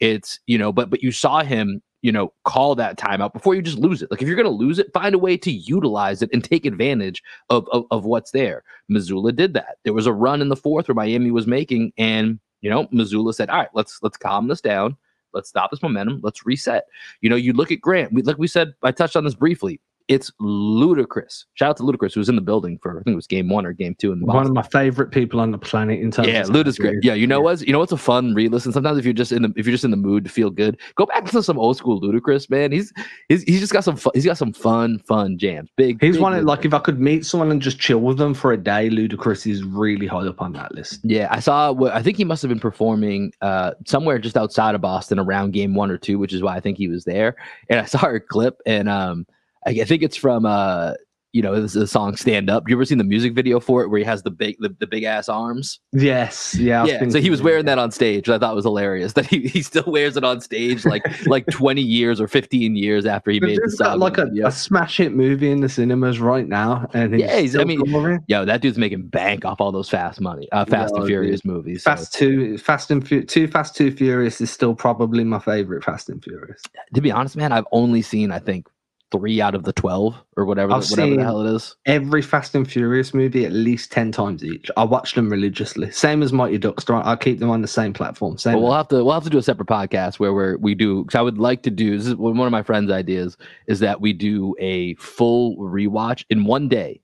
[0.00, 3.60] It's you know, but but you saw him you know, call that timeout before you
[3.62, 4.08] just lose it.
[4.12, 6.64] Like if you're going to lose it, find a way to utilize it and take
[6.64, 8.62] advantage of, of, of what's there.
[8.88, 9.78] Mazzulla did that.
[9.82, 13.34] There was a run in the fourth where Miami was making, and you know, Mazzulla
[13.34, 14.96] said, "All right, let's let's calm this down.
[15.32, 16.20] Let's stop this momentum.
[16.22, 16.84] Let's reset."
[17.22, 18.12] You know, you look at Grant.
[18.12, 21.46] We, like we said, I touched on this briefly it's ludicrous.
[21.54, 23.48] Shout out to Ludacris, who was in the building for I think it was game
[23.48, 24.12] one or game two.
[24.12, 26.28] In one of my favorite people on the planet in terms.
[26.28, 26.78] Yeah, Ludacris.
[26.78, 26.98] Great.
[27.02, 27.60] Yeah, you know what?
[27.62, 28.72] You know what's a fun re-listen.
[28.72, 30.78] Sometimes if you're just in the if you're just in the mood to feel good,
[30.94, 32.48] go back to some old school Ludacris.
[32.48, 32.92] Man, he's
[33.28, 35.70] he's, he's just got some fun, he's got some fun fun jams.
[35.76, 36.00] Big.
[36.00, 38.34] He's big one of, like if I could meet someone and just chill with them
[38.34, 41.00] for a day, Ludacris is really high up on that list.
[41.02, 41.74] Yeah, I saw.
[41.92, 45.74] I think he must have been performing uh, somewhere just outside of Boston around game
[45.74, 47.34] one or two, which is why I think he was there.
[47.68, 49.26] And I saw a clip and um
[49.66, 50.94] I think it's from uh
[51.36, 52.66] you know this is a song stand up.
[52.66, 54.86] You ever seen the music video for it where he has the big the, the
[54.86, 55.78] big ass arms?
[55.92, 56.56] Yes.
[56.58, 58.30] Yeah yeah so he was wearing that on stage.
[58.30, 61.82] I thought was hilarious that he, he still wears it on stage like like 20
[61.82, 63.98] years or 15 years after he made the song.
[63.98, 67.56] like a, a, smash hit movie in the cinemas right now and he's yeah he's,
[67.56, 67.82] i mean
[68.28, 71.52] yo that dude's making bank off all those fast money uh fast and furious dude.
[71.52, 72.18] movies fast so.
[72.18, 76.24] two fast and Fu- two fast two furious is still probably my favorite fast and
[76.24, 76.62] furious.
[76.94, 78.66] To be honest man i've only seen i think
[79.12, 81.76] three out of the 12 or whatever, I've whatever the hell it is.
[81.86, 84.70] Every Fast and Furious movie at least 10 times each.
[84.76, 85.90] I watch them religiously.
[85.90, 86.88] Same as Mighty Ducks.
[86.88, 88.38] I keep them on the same platform.
[88.38, 88.54] Same.
[88.54, 91.04] Well, we'll have to we'll have to do a separate podcast where we're, we do
[91.04, 94.00] cuz I would like to do this is one of my friends ideas is that
[94.00, 97.00] we do a full rewatch in one day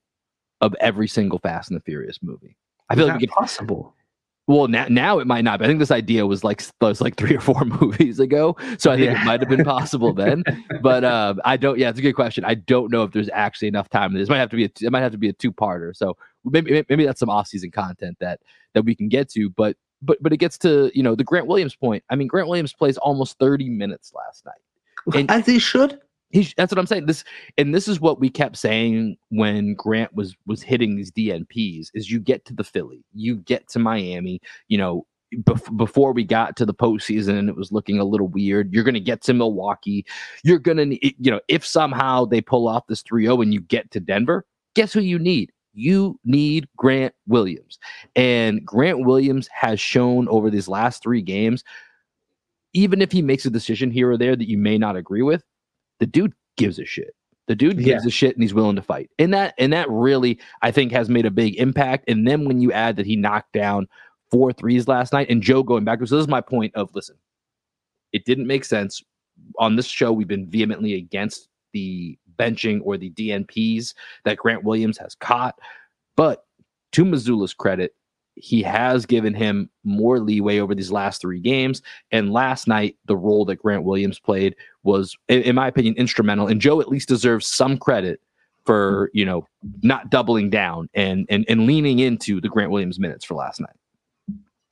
[0.61, 2.57] of every single Fast and the Furious movie.
[2.89, 3.95] I feel is like we could, possible.
[4.45, 5.59] Well, now now it might not.
[5.59, 8.91] But I think this idea was like was like three or four movies ago, so
[8.91, 9.21] I think yeah.
[9.21, 10.43] it might have been possible then.
[10.81, 11.79] But uh, I don't.
[11.79, 12.43] Yeah, it's a good question.
[12.43, 14.13] I don't know if there's actually enough time.
[14.13, 14.65] This might have to be.
[14.65, 15.95] A, it might have to be a two parter.
[15.95, 18.41] So maybe maybe that's some off season content that
[18.73, 19.49] that we can get to.
[19.49, 22.03] But but but it gets to you know the Grant Williams point.
[22.09, 26.01] I mean, Grant Williams plays almost 30 minutes last night, and as he should
[26.33, 27.05] he's that's what I'm saying.
[27.05, 27.23] This
[27.57, 32.11] and this is what we kept saying when Grant was was hitting these DNPs is
[32.11, 36.57] you get to the Philly, you get to Miami, you know, bef- before we got
[36.57, 38.73] to the postseason and it was looking a little weird.
[38.73, 40.05] You're going to get to Milwaukee.
[40.43, 43.61] You're going to, you know, if somehow they pull off this 3 0 and you
[43.61, 45.51] get to Denver, guess who you need?
[45.75, 47.79] You need Grant Williams.
[48.15, 51.63] And Grant Williams has shown over these last three games
[52.73, 55.43] even if he makes a decision here or there that you may not agree with,
[56.03, 57.15] the dude gives a shit.
[57.47, 58.07] The dude gives Yeah.
[58.09, 59.09] a shit and he's willing to fight.
[59.17, 62.09] And that and that really I think has made a big impact.
[62.09, 63.87] And then when you add that he knocked down
[64.29, 67.15] four threes last night and Joe going back, so this is my point of listen,
[68.11, 69.01] it didn't make sense.
[69.59, 73.93] On this show, we've been vehemently against the benching or the DNPs
[74.25, 75.57] that Grant Williams has caught.
[76.17, 76.43] But
[76.91, 77.95] to Mazzulla's credit,
[78.35, 81.81] he has given him more leeway over these last three games.
[82.11, 86.47] And last night, the role that Grant Williams played was, in, in my opinion, instrumental.
[86.47, 88.19] And Joe at least deserves some credit
[88.65, 89.45] for you know
[89.81, 93.75] not doubling down and and and leaning into the Grant Williams minutes for last night.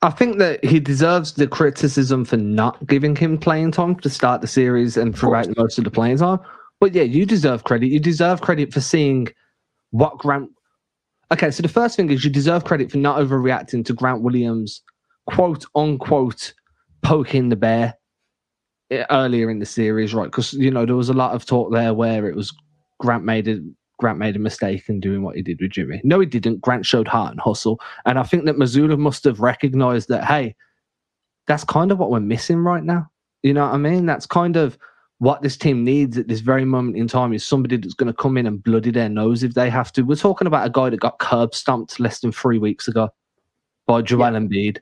[0.02, 4.40] I think that he deserves the criticism for not giving him playing time to start
[4.40, 6.40] the series and throughout most of the playing time.
[6.80, 7.86] But yeah, you deserve credit.
[7.86, 9.28] You deserve credit for seeing
[9.90, 10.50] what Grant.
[11.32, 14.82] Okay, so the first thing is you deserve credit for not overreacting to Grant Williams,
[15.26, 16.52] quote unquote,
[17.00, 17.94] poking the bear
[18.90, 20.26] eh, earlier in the series, right?
[20.26, 22.54] Because you know there was a lot of talk there where it was
[23.00, 23.60] Grant made a
[23.98, 26.02] Grant made a mistake in doing what he did with Jimmy.
[26.04, 26.60] No, he didn't.
[26.60, 27.80] Grant showed heart and hustle.
[28.04, 30.54] And I think that Mazzulla must have recognized that, hey,
[31.46, 33.10] that's kind of what we're missing right now.
[33.42, 34.04] You know what I mean?
[34.04, 34.76] That's kind of
[35.22, 38.12] what this team needs at this very moment in time is somebody that's going to
[38.12, 40.02] come in and bloody their nose if they have to.
[40.02, 43.08] We're talking about a guy that got curb stomped less than three weeks ago
[43.86, 44.78] by Joel Embiid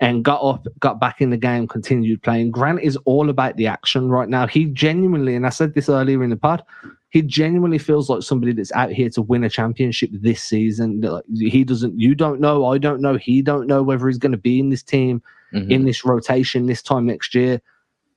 [0.00, 2.52] and got up, got back in the game, continued playing.
[2.52, 4.46] Grant is all about the action right now.
[4.46, 6.62] He genuinely, and I said this earlier in the pod,
[7.10, 11.04] he genuinely feels like somebody that's out here to win a championship this season.
[11.34, 14.38] He doesn't, you don't know, I don't know, he don't know whether he's going to
[14.38, 15.20] be in this team
[15.52, 15.70] Mhm.
[15.70, 17.60] in this rotation this time next year.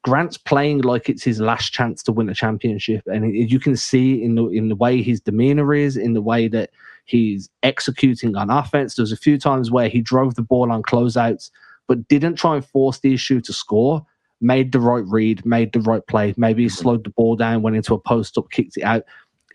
[0.06, 3.76] Grant's playing like it's his last chance to win a championship, and it- you can
[3.76, 6.70] see in the in the way his demeanor is, in the way that
[7.06, 8.94] he's executing on offense.
[8.94, 11.50] There's a few times where he drove the ball on closeouts,
[11.88, 14.06] but didn't try and force the issue to score.
[14.42, 16.36] Made the right read, made the right play.
[16.38, 19.04] Maybe he slowed the ball down, went into a post up, kicked it out.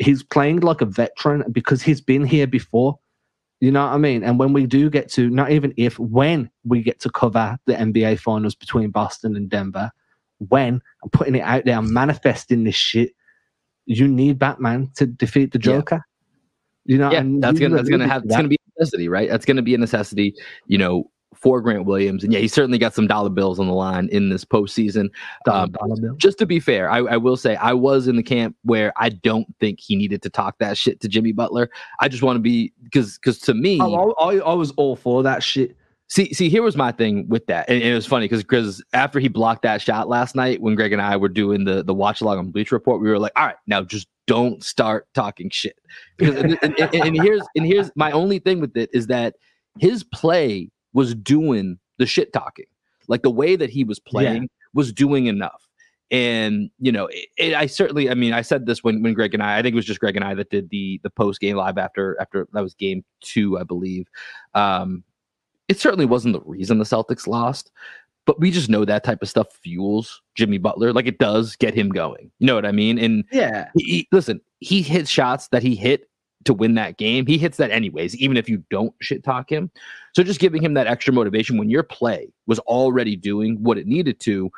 [0.00, 2.98] He's playing like a veteran because he's been here before.
[3.60, 4.24] You know what I mean?
[4.24, 7.74] And when we do get to, not even if, when we get to cover the
[7.74, 9.92] NBA finals between Boston and Denver,
[10.48, 13.12] when I'm putting it out there, I'm manifesting this shit.
[13.87, 15.76] You need Batman to defeat the Yeah.
[15.79, 16.05] Joker.
[16.87, 19.29] You know, yeah, that's gonna that's gonna have to it's gonna be a necessity, right?
[19.29, 20.35] That's gonna be a necessity,
[20.66, 22.24] you know, for Grant Williams.
[22.24, 25.09] And yeah, he certainly got some dollar bills on the line in this postseason.
[25.44, 26.16] Dollar- um.
[26.16, 29.11] Just to be fair, I, I will say I was in the camp where I
[29.11, 31.70] don't think he needed to talk that shit to Jimmy Butler.
[32.00, 34.96] I just want to be because because to me, Oh, I, I, I was all
[34.96, 35.76] for that shit.
[36.12, 38.83] See, see, here was my thing with that, and, and it was funny because because
[38.92, 41.94] after he blocked that shot last night, when Greg and I were doing the the
[41.94, 45.51] watch along on Bleacher Report, we were like, all right, now just don't start talking
[45.51, 45.79] shit.
[46.16, 49.37] Because and, and- and- here's and here's my only thing with it is that
[49.79, 52.66] his play was doing the shit talking,
[53.07, 55.68] like the way that he was playing was doing enough.
[56.11, 59.33] And you know, it, it, I certainly, I mean, I said this when when Greg
[59.33, 61.40] and I, I think it was just Greg and I that did the the post
[61.40, 64.09] game live after after that was game two, I believe.
[64.55, 65.05] Um,
[65.70, 67.70] it certainly wasn't the reason the Celtics lost,
[68.26, 70.92] but we just know that type of stuff fuels Jimmy Butler.
[70.92, 72.28] Like it does get him going.
[72.40, 72.98] You know what I mean?
[72.98, 73.70] And Yeah.
[73.76, 76.09] he, he- listen, he hits shots that he hit
[76.44, 77.24] to win that game.
[77.24, 79.70] He hits that anyways, even if you don't shit talk him.
[80.12, 83.87] So just giving him that extra motivation when your play was already doing what it
[83.87, 84.50] needed to,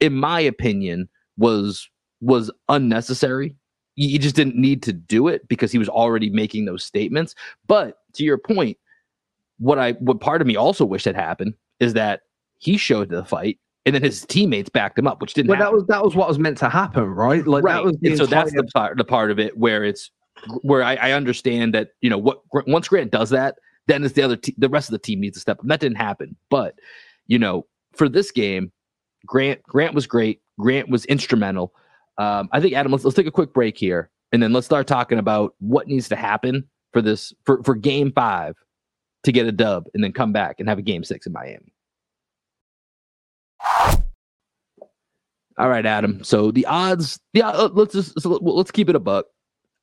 [0.00, 1.88] in my opinion, was
[2.20, 3.54] was unnecessary.
[3.96, 7.34] You you just didn't need to do it because he was already making those statements.
[7.68, 8.76] But to your point,
[9.62, 12.22] what I what part of me also wish had happened is that
[12.58, 15.72] he showed the fight and then his teammates backed him up, which didn't But happen
[15.72, 17.46] that was that was what was meant to happen, right?
[17.46, 17.74] Like right.
[17.74, 20.10] that was so that's the part, the part of it where it's
[20.62, 24.22] where I, I understand that you know what once Grant does that, then it's the
[24.22, 25.62] other te- the rest of the team needs to step up.
[25.62, 26.74] And that didn't happen, but
[27.28, 28.72] you know for this game,
[29.26, 30.40] Grant Grant was great.
[30.58, 31.72] Grant was instrumental.
[32.18, 34.86] Um, I think Adam, let's let's take a quick break here, and then let's start
[34.86, 38.56] talking about what needs to happen for this for for Game Five
[39.24, 41.72] to get a dub, and then come back and have a Game Six in Miami.
[45.58, 46.24] All right, Adam.
[46.24, 49.26] So the odds, the uh, let's just so let's keep it a buck.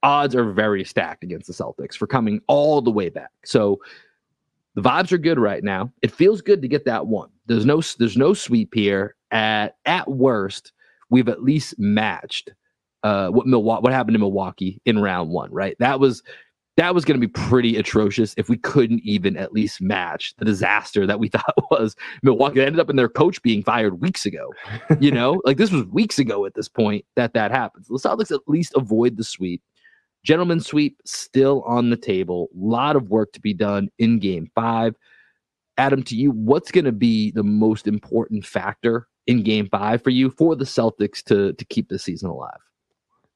[0.01, 3.31] Odds are very stacked against the Celtics for coming all the way back.
[3.45, 3.79] So
[4.75, 5.91] the vibes are good right now.
[6.01, 7.29] It feels good to get that one.
[7.45, 9.15] There's no there's no sweep here.
[9.31, 10.71] At at worst,
[11.09, 12.49] we've at least matched
[13.03, 15.51] uh, what Milwaukee what happened to Milwaukee in round one.
[15.51, 15.75] Right.
[15.79, 16.23] That was
[16.79, 20.45] that was going to be pretty atrocious if we couldn't even at least match the
[20.45, 22.61] disaster that we thought was Milwaukee.
[22.61, 24.53] It ended up in their coach being fired weeks ago.
[24.97, 27.87] You know, like this was weeks ago at this point that that happens.
[27.87, 29.61] The Celtics at least avoid the sweep.
[30.23, 32.47] Gentleman sweep still on the table.
[32.53, 34.95] A lot of work to be done in game five.
[35.77, 40.11] Adam, to you, what's going to be the most important factor in game five for
[40.11, 42.59] you for the Celtics to to keep the season alive?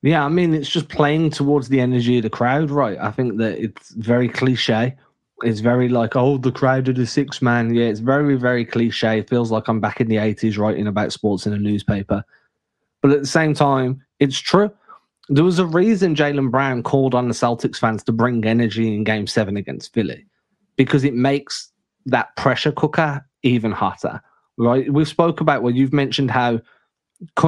[0.04, 2.98] Yeah, I mean, it's just playing towards the energy of the crowd, right?
[3.00, 4.96] I think that it's very cliche.
[5.44, 7.74] It's very like, oh, the crowd of the six man.
[7.74, 9.20] Yeah, it's very, very cliche.
[9.20, 12.22] It feels like I'm back in the 80s writing about sports in a newspaper.
[13.02, 14.70] But at the same time, it's true.
[15.30, 19.06] There was a reason Jaylen Brown called on the Celtics fans to bring energy in
[19.06, 20.26] game seven against Philly
[20.76, 21.72] because it makes
[22.08, 24.22] that pressure cooker even hotter,
[24.58, 24.92] right?
[24.92, 26.60] We've spoke about, well, you've mentioned how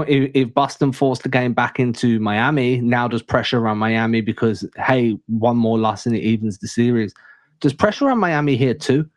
[0.07, 5.17] if Boston forced the game back into Miami, now there's pressure on Miami because hey,
[5.28, 7.13] one more loss and it evens the series.
[7.61, 9.09] There's pressure on Miami here too,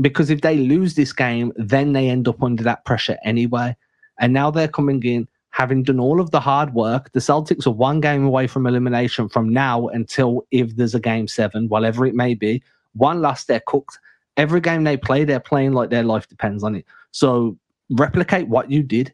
[0.00, 3.76] because if they lose this game, then they end up under that pressure anyway.
[4.18, 7.10] And now they're coming in having done all of the hard work.
[7.12, 11.26] The Celtics are one game away from elimination from now until if there's a game
[11.26, 12.62] seven, whatever it may be.
[12.94, 13.98] One loss, they're cooked.
[14.36, 16.86] Every game they play, they're playing like their life depends on it.
[17.10, 17.58] So
[17.90, 19.12] replicate what you did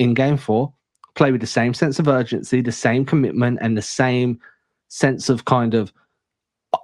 [0.00, 0.72] in game four,
[1.14, 4.40] play with the same sense of urgency, the same commitment, and the same
[4.88, 5.92] sense of kind of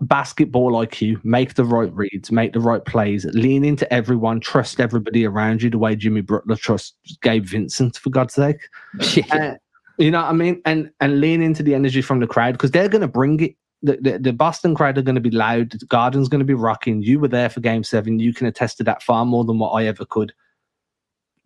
[0.02, 5.24] basketball IQ, make the right reads, make the right plays, lean into everyone, trust everybody
[5.24, 8.68] around you the way Jimmy Butler trusts Gabe Vincent, for God's sake.
[9.32, 9.54] Uh,
[9.98, 10.60] you know what I mean?
[10.66, 13.56] And and lean into the energy from the crowd because they're going to bring it.
[13.82, 15.70] The, the, the, Boston crowd are going to be loud.
[15.70, 17.00] The Garden's going to be rocking.
[17.02, 18.18] You were there for game seven.
[18.18, 20.34] You can attest to that far more than what I ever could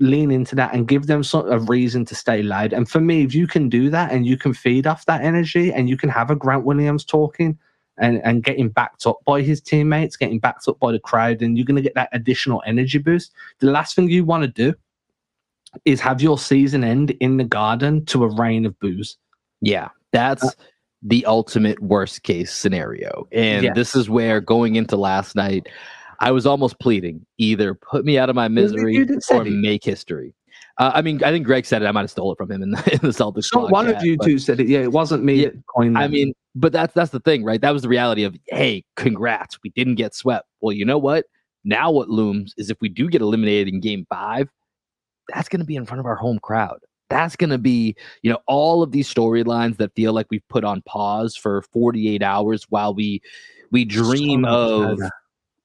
[0.00, 2.72] lean into that and give them sort of a reason to stay loud.
[2.72, 5.72] And for me, if you can do that and you can feed off that energy
[5.72, 7.58] and you can have a Grant Williams talking
[7.98, 11.56] and, and getting backed up by his teammates, getting backed up by the crowd, and
[11.56, 13.32] you're going to get that additional energy boost.
[13.58, 14.74] The last thing you want to do
[15.84, 19.18] is have your season end in the garden to a rain of boos.
[19.60, 20.50] Yeah, that's uh,
[21.02, 23.28] the ultimate worst case scenario.
[23.32, 25.68] And this is where going into last night,
[26.20, 30.34] I was almost pleading either put me out of my misery or make history.
[30.78, 31.86] Uh, I mean, I think Greg said it.
[31.86, 33.44] I might have stole it from him in the, in the Celtics.
[33.44, 34.68] So one of you two said it.
[34.68, 35.42] Yeah, it wasn't me.
[35.42, 35.50] Yeah,
[35.94, 37.60] I mean, but that's that's the thing, right?
[37.60, 40.46] That was the reality of, hey, congrats, we didn't get swept.
[40.60, 41.26] Well, you know what?
[41.64, 44.48] Now what looms is if we do get eliminated in Game Five,
[45.28, 46.78] that's going to be in front of our home crowd.
[47.08, 50.64] That's going to be, you know, all of these storylines that feel like we've put
[50.64, 53.20] on pause for 48 hours while we
[53.72, 55.00] we dream so of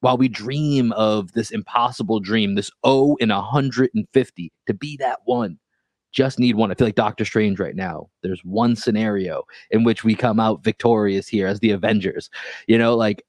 [0.06, 5.58] while we dream of this impossible dream, this O in 150 to be that one.
[6.12, 6.70] Just need one.
[6.70, 8.08] I feel like Doctor Strange right now.
[8.22, 12.30] There's one scenario in which we come out victorious here as the Avengers.
[12.68, 13.26] You know, like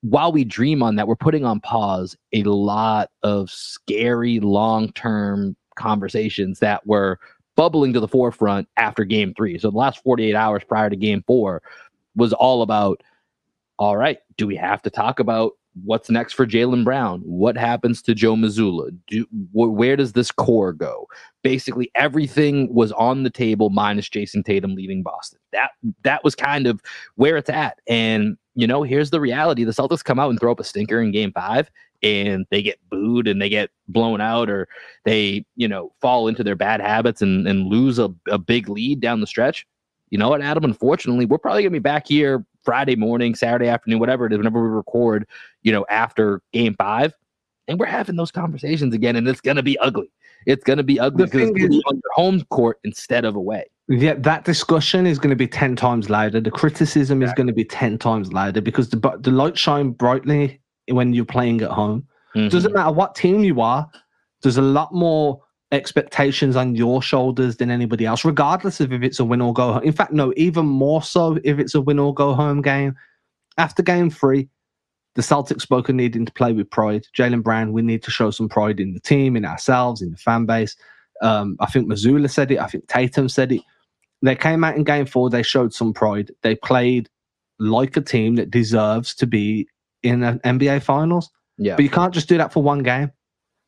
[0.00, 5.54] while we dream on that, we're putting on pause a lot of scary long term
[5.74, 7.18] conversations that were
[7.56, 9.58] bubbling to the forefront after game three.
[9.58, 11.62] So the last 48 hours prior to game four
[12.14, 13.02] was all about
[13.78, 15.52] all right, do we have to talk about
[15.84, 17.20] what's next for Jaylen Brown?
[17.20, 18.90] What happens to Joe Mazzulla?
[19.06, 21.06] Do, wh- where does this core go?
[21.42, 25.38] Basically, everything was on the table minus Jayson Tatum leaving Boston.
[25.52, 25.70] That
[26.02, 26.80] that was kind of
[27.16, 27.78] where it's at.
[27.86, 31.00] And you know, here's the reality: the Celtics come out and throw up a stinker
[31.00, 31.70] in Game Five,
[32.02, 34.68] and they get booed and they get blown out, or
[35.04, 39.00] they you know fall into their bad habits and and lose a, a big lead
[39.00, 39.66] down the stretch.
[40.10, 40.64] You know what, Adam?
[40.64, 44.62] Unfortunately, we're probably gonna be back here Friday morning, Saturday afternoon, whatever it is, whenever
[44.62, 45.26] we record,
[45.62, 47.14] you know, after game five.
[47.68, 50.12] And we're having those conversations again, and it's going to be ugly.
[50.46, 53.64] It's going to be ugly because it's is, on your home court instead of away.
[53.88, 56.40] Yeah, that discussion is going to be 10 times louder.
[56.40, 57.24] The criticism exactly.
[57.24, 61.24] is going to be 10 times louder because the, the light shine brightly when you're
[61.24, 62.06] playing at home.
[62.36, 62.48] Mm-hmm.
[62.48, 63.88] Doesn't matter what team you are,
[64.42, 65.40] there's a lot more
[65.72, 69.72] expectations on your shoulders than anybody else, regardless of if it's a win or go
[69.74, 69.82] home.
[69.82, 72.94] In fact, no, even more so if it's a win or go home game.
[73.58, 74.48] After game three,
[75.14, 77.06] the Celtics spoke of needing to play with pride.
[77.16, 80.16] Jaylen Brown, we need to show some pride in the team, in ourselves, in the
[80.16, 80.76] fan base.
[81.22, 82.60] Um, I think Mazzulla said it.
[82.60, 83.62] I think Tatum said it.
[84.22, 85.30] They came out in game four.
[85.30, 86.30] They showed some pride.
[86.42, 87.08] They played
[87.58, 89.68] like a team that deserves to be
[90.02, 91.30] in an NBA Finals.
[91.58, 91.76] Yeah.
[91.76, 93.10] But you can't just do that for one game.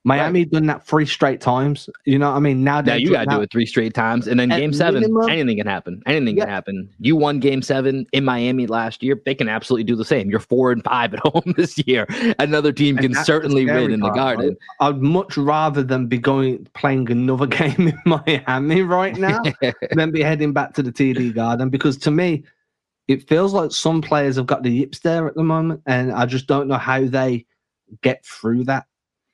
[0.04, 0.50] Miami right.
[0.50, 1.90] done that three straight times.
[2.04, 4.28] You know, what I mean, now now you got to do it three straight times,
[4.28, 6.02] and then Game Seven, minimum, anything can happen.
[6.06, 6.44] Anything yeah.
[6.44, 6.88] can happen.
[7.00, 9.20] You won Game Seven in Miami last year.
[9.24, 10.30] They can absolutely do the same.
[10.30, 12.06] You're four and five at home this year.
[12.38, 14.56] Another team can certainly win in the Garden.
[14.80, 19.42] I'd much rather than be going playing another game in Miami right now
[19.92, 22.44] than be heading back to the TD Garden because to me,
[23.08, 26.26] it feels like some players have got the yips there at the moment, and I
[26.26, 27.46] just don't know how they
[28.02, 28.84] get through that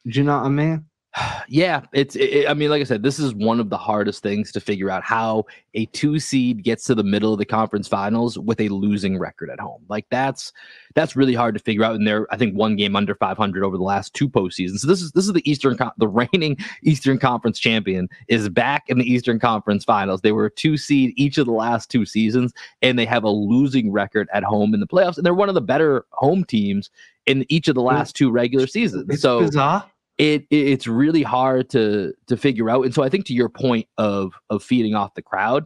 [0.07, 0.86] do you know what I mean?
[1.46, 2.16] Yeah, it's.
[2.16, 4.90] It, I mean, like I said, this is one of the hardest things to figure
[4.90, 5.44] out how
[5.74, 9.50] a two seed gets to the middle of the conference finals with a losing record
[9.50, 9.84] at home.
[9.88, 10.52] Like that's
[10.94, 11.94] that's really hard to figure out.
[11.96, 14.78] And they're, I think, one game under 500 over the last two postseasons.
[14.78, 18.98] So this is this is the Eastern, the reigning Eastern Conference champion is back in
[18.98, 20.22] the Eastern Conference Finals.
[20.22, 23.30] They were a two seed each of the last two seasons, and they have a
[23.30, 25.18] losing record at home in the playoffs.
[25.18, 26.88] And they're one of the better home teams
[27.26, 29.07] in each of the last two regular seasons.
[29.11, 29.90] It's so bizarre.
[30.18, 32.84] It, it it's really hard to to figure out.
[32.84, 35.64] And so I think to your point of of feeding off the crowd,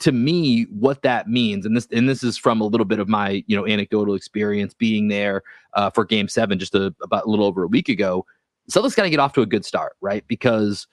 [0.00, 3.08] to me, what that means, and this and this is from a little bit of
[3.08, 5.42] my you know anecdotal experience being there
[5.74, 8.24] uh, for Game Seven just a, about a little over a week ago.
[8.70, 10.24] Celtics got to get off to a good start, right?
[10.28, 10.86] Because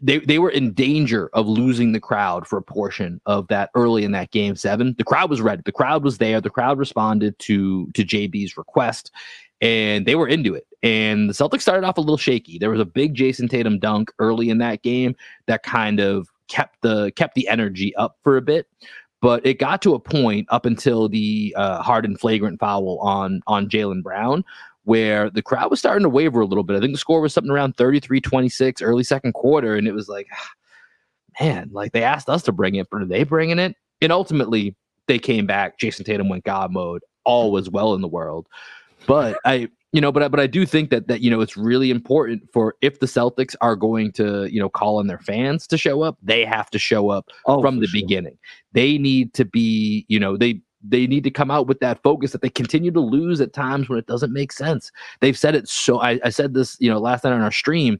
[0.00, 4.04] they they were in danger of losing the crowd for a portion of that early
[4.04, 4.94] in that game seven.
[4.96, 5.62] The crowd was ready.
[5.64, 6.40] The crowd was there.
[6.40, 9.10] The crowd responded to to JB's request,
[9.60, 10.66] and they were into it.
[10.82, 12.58] And the Celtics started off a little shaky.
[12.58, 16.80] There was a big Jayson Tatum dunk early in that game that kind of kept
[16.82, 18.66] the kept the energy up for a bit.
[19.20, 23.40] But it got to a point up until the uh, hard and flagrant foul on
[23.46, 24.44] on Jaylen Brown
[24.88, 26.74] where the crowd was starting to waver a little bit.
[26.74, 29.76] I think the score was something around 33 26, early second quarter.
[29.76, 30.28] And it was like,
[31.38, 33.76] man, like they asked us to bring it, but are they bringing it?
[34.00, 34.74] And ultimately,
[35.06, 35.78] they came back.
[35.78, 37.02] Jayson Tatum went God mode.
[37.24, 38.46] All was well in the world.
[39.06, 41.56] But I, you know, but I, but I do think that that you know it's
[41.56, 45.66] really important for if the Celtics are going to you know call on their fans
[45.68, 48.00] to show up, they have to show up Oh, from the sure.
[48.02, 48.38] beginning.
[48.72, 52.32] They need to be, you know, they they need to come out with that focus
[52.32, 54.92] that they continue to lose at times when it doesn't make sense.
[55.20, 57.98] They've said it so I, I said this, you know, last night on our stream.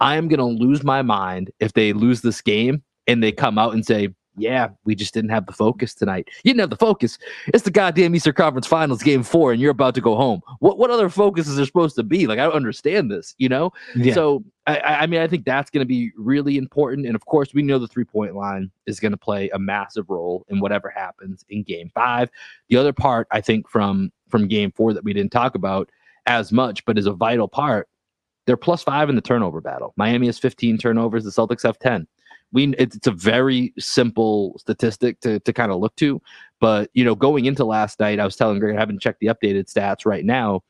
[0.00, 3.74] I am gonna lose my mind if they lose this game and they come out
[3.74, 6.28] and say, Yeah, we just didn't have the focus tonight.
[6.42, 7.18] You didn't have the focus.
[7.48, 10.42] It's the goddamn Eastern Conference Finals game four, and you're about to go home.
[10.58, 12.26] What what other focus is there supposed to be?
[12.26, 13.72] Like, I don't understand this, you know?
[13.94, 14.14] Yeah.
[14.14, 17.06] So I, I I mean, I think that's going to be really important.
[17.06, 20.10] And of course, we know the three point line is going to play a massive
[20.10, 22.28] role in whatever happens in Game Five.
[22.68, 25.90] The other part, I think, from from Game Four that we didn't talk about
[26.26, 27.88] as much, but is a vital part.
[28.46, 29.94] They're plus five in the turnover battle.
[29.96, 31.24] Miami has 15 turnovers.
[31.24, 32.06] The Celtics have 10.
[32.54, 36.22] We it's, a very simple statistic to to kind of look to,
[36.60, 39.26] but you know, going into last night, I was telling Greg I haven't checked the
[39.26, 40.62] updated stats right now.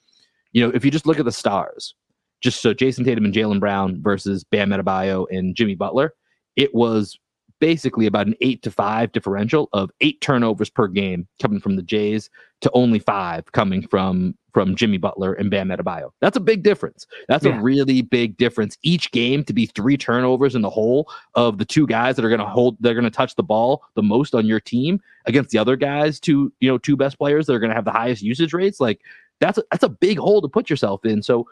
[0.52, 1.94] You know, if you just look at the stars,
[2.40, 6.14] just so Jayson Tatum and Jaylen Brown versus Bam Adebayo and Jimmy Butler,
[6.56, 7.18] it was
[7.60, 11.82] basically about an eight to five differential of eight turnovers per game coming from the
[11.82, 12.30] Jays
[12.60, 16.10] to only five coming from from Jimmy Butler and Bam Adebayo.
[16.20, 17.06] That's a big difference.
[17.28, 17.58] That's Yeah.
[17.58, 18.78] a really big difference.
[18.82, 22.28] Each game to be three turnovers in the whole of the two guys that are
[22.28, 25.50] going to hold, they're going to touch the ball the most on your team against
[25.50, 27.90] the other guys, two you know two best players that are going to have the
[27.90, 28.80] highest usage rates.
[28.80, 29.00] Like
[29.40, 31.22] that's a, that's a big hole to put yourself in.
[31.22, 31.46] So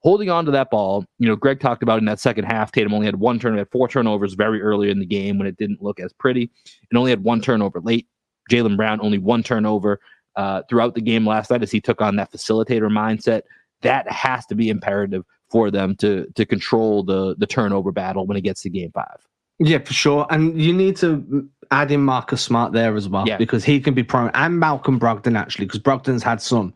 [0.00, 2.94] holding on to that ball, you know, Greg talked about in that second half, Tatum
[2.94, 5.82] only had one turnover, had four turnovers very early in the game when it didn't
[5.82, 6.50] look as pretty,
[6.90, 8.06] and only had one turnover late.
[8.50, 9.98] Jaylen Brown only one turnover
[10.36, 13.42] uh, throughout the game last night as he took on that facilitator mindset.
[13.82, 18.36] That has to be imperative for them to to control the the turnover battle when
[18.36, 19.18] it gets to game five.
[19.58, 20.26] Yeah, for sure.
[20.30, 23.38] And you need to add in Marcus Smart there as well Yeah.
[23.38, 26.74] because he can be prone, and Malcolm Brogdon actually, because Brogdon's had some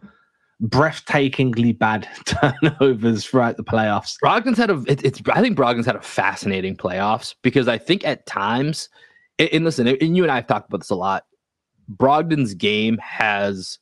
[0.63, 4.17] breathtakingly bad turnovers throughout the playoffs.
[4.23, 8.05] Brogdon's had a it, it's I think Brogdon's had a fascinating playoffs because I think
[8.05, 8.89] at times
[9.39, 11.25] and, and listen, and you and I have talked about this a lot.
[11.97, 13.79] Brogdon's game has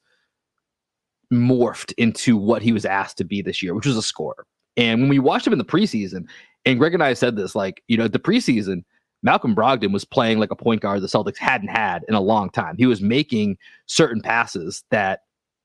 [1.32, 4.46] morphed into what he was asked to be this year, which was a scorer.
[4.76, 6.26] And when we watched him in the preseason,
[6.64, 8.84] and Greg and I said this, like, you know, the preseason,
[9.22, 12.50] Malcolm Brogdon was playing like a point guard the Celtics hadn't had in a long
[12.50, 12.76] time.
[12.76, 15.22] He was making certain passes that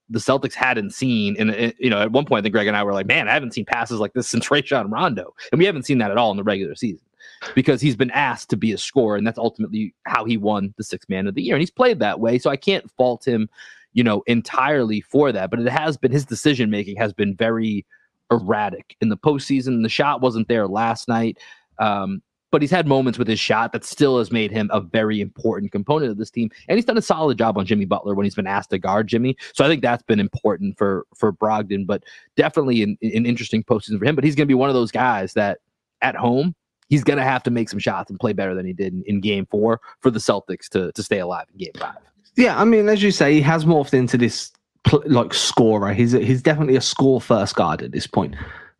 [0.09, 1.35] the Celtics hadn't seen.
[1.37, 3.29] And, uh, you know, at one point, I think Greg and I were like, man,
[3.29, 5.33] I haven't seen passes like this since Rajon Rondo.
[5.51, 7.05] And we haven't seen that at all in the regular season
[7.55, 9.17] because he's been asked to be a scorer.
[9.17, 11.55] And that's ultimately how he won the sixth man of the year.
[11.55, 12.39] And he's played that way.
[12.39, 13.49] So I can't fault him,
[13.93, 15.49] you know, entirely for that.
[15.49, 17.85] But it has been his decision making has been very
[18.31, 19.83] erratic in the postseason.
[19.83, 21.37] The shot wasn't there last night.
[21.79, 22.21] Um,
[22.53, 25.71] but he's had moments with his shot that still has made him a very important
[25.71, 26.51] component of this team.
[26.69, 29.07] And he's done a solid job on Jimmy Butler when he's been asked to guard
[29.07, 29.35] Jimmy.
[29.53, 32.03] So I think that's been important for for Brogdon, but
[32.37, 34.13] definitely an, an interesting postseason for him.
[34.13, 35.61] But he's going to be one of those guys that
[36.03, 36.53] at home
[36.93, 39.03] he's going to have to make some shots and play better than he did in,
[39.07, 41.97] in Game Four for the Celtics to to stay alive in Game Five.
[42.35, 44.51] Yeah, I mean, as you say, he has morphed into this
[45.05, 45.91] like scorer.
[45.91, 48.35] He's he's definitely a score first guard at this point.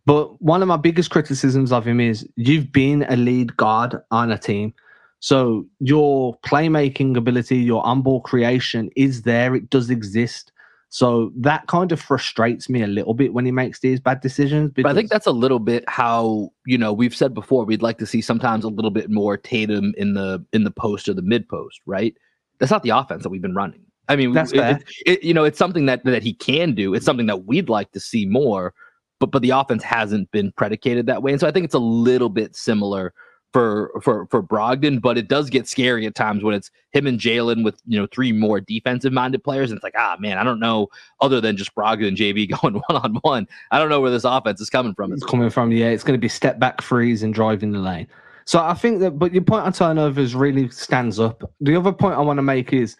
[0.05, 4.32] But one of my biggest criticisms of him is you've been a lead guard on
[4.32, 4.74] a team.
[5.20, 9.55] So your playmaking ability, your on ball creation is there.
[9.55, 10.51] It does exist.
[10.94, 14.70] So that kind of frustrates me a little bit when he makes these bad decisions.
[14.76, 17.98] But I think that's a little bit how you know we've said before we'd like
[17.98, 21.24] to see sometimes a little bit more Tatum in the in the post or the
[21.24, 22.14] mid post, right?
[22.60, 23.82] That's not the offense that we've been running.
[24.08, 26.94] I mean, That's it- it- you know, it's something that that he can do.
[26.94, 28.76] It's something that we'd like to see more,
[29.20, 31.80] but but the offense hasn't been predicated that way, and so I think it's a
[31.80, 33.16] little bit similar
[33.54, 35.01] for for for Brogdon.
[35.01, 38.08] But it does get scary at times when it's him and Jaylen with you know
[38.12, 40.89] three more defensive minded players, and it's like, ah, man, I don't know.
[41.22, 44.26] Other than just Brogdon and JB going one on one, I don't know where this
[44.26, 45.14] offense is coming from.
[45.14, 45.72] it's coming from.
[45.72, 48.08] Yeah, it's going to be step back threes and driving the lane.
[48.45, 51.49] So I think that, but your point on turnovers really stands up.
[51.62, 52.97] The other point I want to make is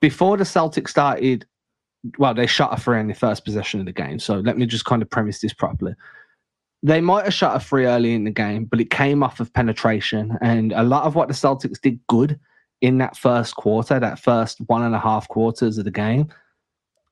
[0.00, 1.46] before the Celtics started,
[2.18, 4.18] well, they shot a three in the first possession of the game.
[4.18, 5.94] So let me just kind of premise this properly.
[6.82, 9.52] They might have shot a three early in the game, but it came off of
[9.52, 10.38] penetration.
[10.40, 12.40] And a lot of what the Celtics did good
[12.80, 16.28] in that first quarter, that first one and a half quarters of the game,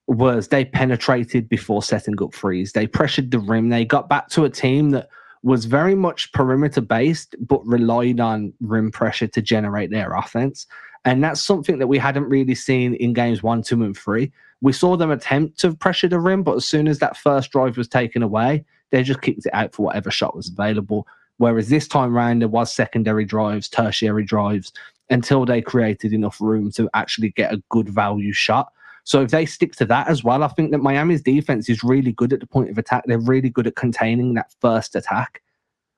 [0.07, 2.73] was they penetrated before setting up threes.
[2.73, 3.69] They pressured the rim.
[3.69, 5.11] They got back to a team that
[5.43, 10.67] was very much perimeter based, but relied on rim pressure to generate their offense.
[11.05, 14.33] And that's something that we hadn't really seen in games one, two, and three.
[14.61, 17.77] We saw them attempt to pressure the rim, but as soon as that first drive
[17.77, 21.07] was taken away, they just kicked it out for whatever shot was available.
[21.39, 24.73] Whereas this time round, there was secondary drives, tertiary drives,
[25.11, 28.73] until they created enough room to actually get a good value shot.
[29.05, 32.13] So if they stick to that as well, I think that Miami's defense is really
[32.13, 33.05] good at the point of attack.
[33.07, 35.41] They're really good at containing that first attack.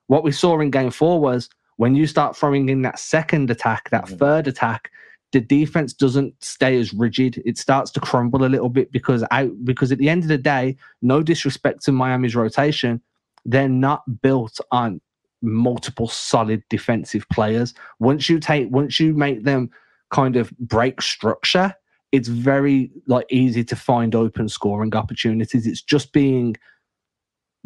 [0.07, 3.91] What we saw in game four was when you start throwing in that second attack,
[3.91, 4.18] that Mhm.
[4.18, 4.93] third attack,
[5.32, 7.42] the defense doesn't stay as rigid.
[7.44, 10.38] It starts to crumble a little bit because out because at the end of the
[10.38, 13.00] day, no disrespect to Miami's rotation,
[13.44, 15.00] they're not built on
[15.42, 17.74] multiple solid defensive players.
[17.98, 19.70] Once you take once you make them
[20.10, 21.74] kind of break structure,
[22.12, 25.66] it's very like easy to find open scoring opportunities.
[25.66, 26.56] It's just being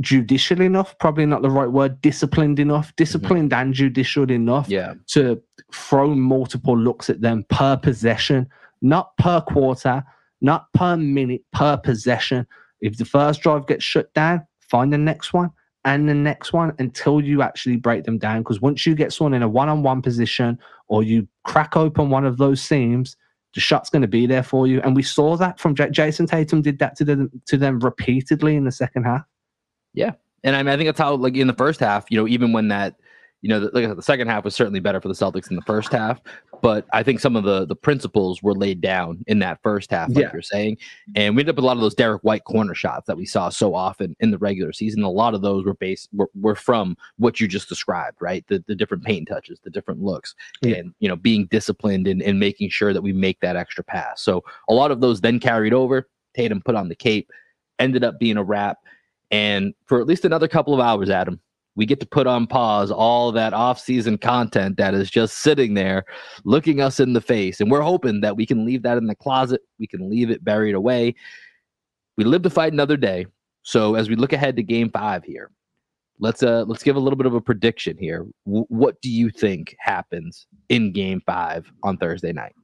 [0.00, 2.94] judicial enough, probably not the right word, disciplined enough, mm-hmm.
[2.96, 5.42] disciplined and judicial enough Yeah, to
[5.72, 8.48] throw multiple looks at them per possession,
[8.82, 10.04] not per quarter,
[10.40, 12.46] not per minute, per possession.
[12.80, 15.50] If the first drive gets shut down, find the next one
[15.84, 18.40] and the next one until you actually break them down.
[18.40, 22.10] Because once you get someone in a one on one position or you crack open
[22.10, 23.16] one of those seams,
[23.54, 24.80] the shot's going to be there for you.
[24.82, 28.56] And we saw that from J- Jayson Tatum did that to them to them repeatedly
[28.56, 29.22] in the second half.
[30.42, 32.52] And I mean, I think that's how like in the first half, you know, even
[32.52, 32.96] when that,
[33.40, 35.48] you know, the, like I said, the second half was certainly better for the Celtics
[35.48, 36.20] than the first half,
[36.62, 40.08] but I think some of the the principles were laid down in that first half,
[40.10, 40.30] like Yeah.
[40.32, 40.76] you're saying,
[41.14, 43.24] and we ended up with a lot of those Derrick White corner shots that we
[43.26, 45.02] saw so often in the regular season.
[45.02, 48.46] A lot of those were based were, were from what you just described, right?
[48.48, 50.76] The the different paint touches, the different looks, Yeah.
[50.76, 54.22] and you know, being disciplined and, and making sure that we make that extra pass.
[54.22, 56.08] So a lot of those then carried over.
[56.34, 57.30] Tatum put on the cape,
[57.78, 58.78] ended up being a wrap.
[59.30, 61.40] And for at least another couple of hours, Adam,
[61.76, 66.04] we get to put on pause all that off-season content that is just sitting there
[66.44, 67.60] looking us in the face.
[67.60, 69.60] And we're hoping that we can leave that in the closet.
[69.78, 71.14] We can leave it buried away.
[72.16, 73.26] We live to fight another day.
[73.62, 75.50] So as we look ahead to game five here,
[76.20, 78.26] let's uh let's give a little bit of a prediction here.
[78.46, 82.54] W- what do you think happens in game five on Thursday night?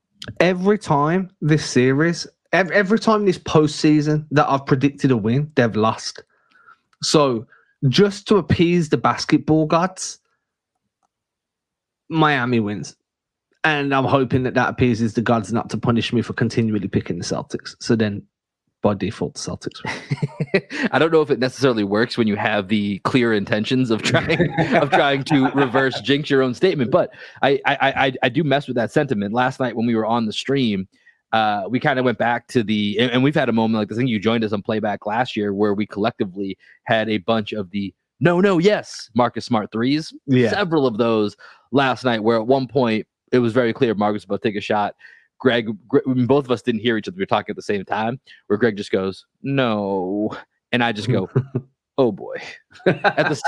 [0.41, 5.75] every time this series, every, every time this postseason that I've predicted a win, they've
[5.75, 6.23] lost.
[7.03, 7.47] So
[7.89, 10.19] just to appease the basketball gods,
[12.09, 12.97] Miami wins.
[13.63, 17.19] And I'm hoping that that appeases the gods not to punish me for continually picking
[17.19, 17.77] the Celtics.
[17.81, 18.23] So then,
[18.83, 20.63] by default, the Celtics win.
[20.93, 24.51] I don't know if it necessarily works when you have the clear intentions of trying
[24.75, 27.11] of trying to reverse jinx your own statement, but
[27.43, 29.35] I I I, I do mess with that sentiment.
[29.35, 30.89] Last night when we were on the stream,
[31.33, 33.89] uh, we kind of went back to the and, and we've had a moment like
[33.89, 33.99] this.
[33.99, 37.53] I think you joined us on playback last year where we collectively had a bunch
[37.53, 40.13] of the no no yes Marcus Smart threes
[40.51, 41.37] several of those
[41.73, 44.57] last night where at one point it was very clear Marcus was about to take
[44.57, 44.95] a shot.
[45.39, 47.17] Greg, Gre- both of us didn't hear each other.
[47.17, 50.37] We were talking at the same time where Greg just goes, no.
[50.73, 51.31] And I just go,
[51.99, 52.37] oh boy.
[52.87, 53.41] at the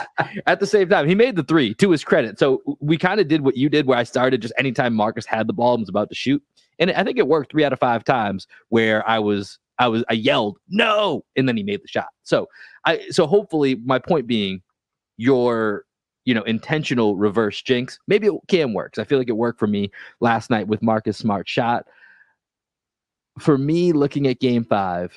[0.47, 2.39] at the same time, he made the three to his credit.
[2.39, 5.47] So we kind of did what you did, where I started just anytime Marcus had
[5.47, 6.43] the ball and was about to shoot,
[6.79, 8.47] and I think it worked three out of five times.
[8.68, 12.09] Where I was, I was, I yelled no, and then he made the shot.
[12.23, 12.49] So
[12.87, 14.62] I, so hopefully, my point being,
[15.16, 15.85] your
[16.25, 19.66] you know intentional reverse jinx maybe it can work i feel like it worked for
[19.66, 21.87] me last night with marcus smart shot
[23.39, 25.12] for me looking at game five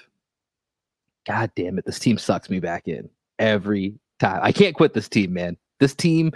[1.27, 5.09] god damn it this team sucks me back in every time i can't quit this
[5.09, 6.31] team man this team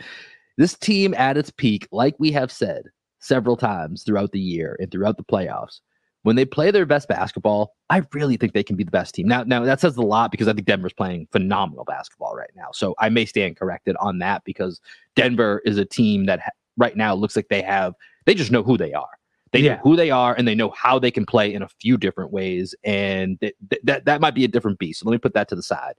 [0.58, 2.84] this team at its peak like we have said
[3.20, 5.82] several times throughout the year and throughout the playoffs
[6.24, 9.28] when they play their best basketball, I really think they can be the best team.
[9.28, 12.70] Now, now that says a lot because I think Denver's playing phenomenal basketball right now.
[12.74, 14.82] So I may stand corrected on that because
[15.16, 17.94] Denver is a team that ha- right now looks like they have
[18.26, 19.10] they just know who they are.
[19.52, 19.76] They Yeah.
[19.76, 22.32] know who they are and they know how they can play in a few different
[22.32, 22.76] ways.
[22.84, 25.00] And th- th- that that might be a different beast.
[25.00, 25.96] So let me put that to the side.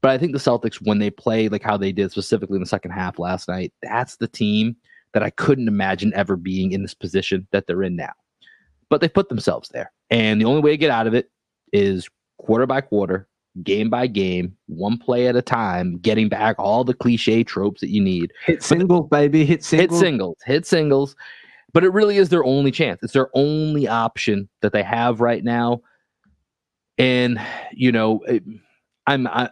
[0.00, 2.68] But I think the Celtics, when they play like how they did specifically in the
[2.68, 4.76] second half last night, that's the team
[5.14, 8.12] that I couldn't imagine ever being in this position that they're in now.
[8.90, 9.92] But they put themselves there.
[10.10, 11.30] And the only way to get out of it
[11.72, 13.28] is quarter by quarter,
[13.62, 17.90] game by game, one play at a time, getting back all the cliche tropes that
[17.90, 19.44] you need Hit singles, baby.
[19.44, 19.90] Hit singles.
[19.90, 20.36] hit singles.
[20.46, 21.16] hit singles.
[21.74, 23.02] But it really is their only chance.
[23.02, 25.82] It's their only option that they have right now.
[26.96, 27.40] And
[27.72, 28.20] you know,
[29.06, 29.50] I'm I,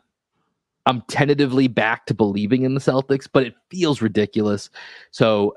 [0.86, 4.70] I'm tentatively back to believing in the Celtics, but it feels ridiculous.
[5.10, 5.56] So,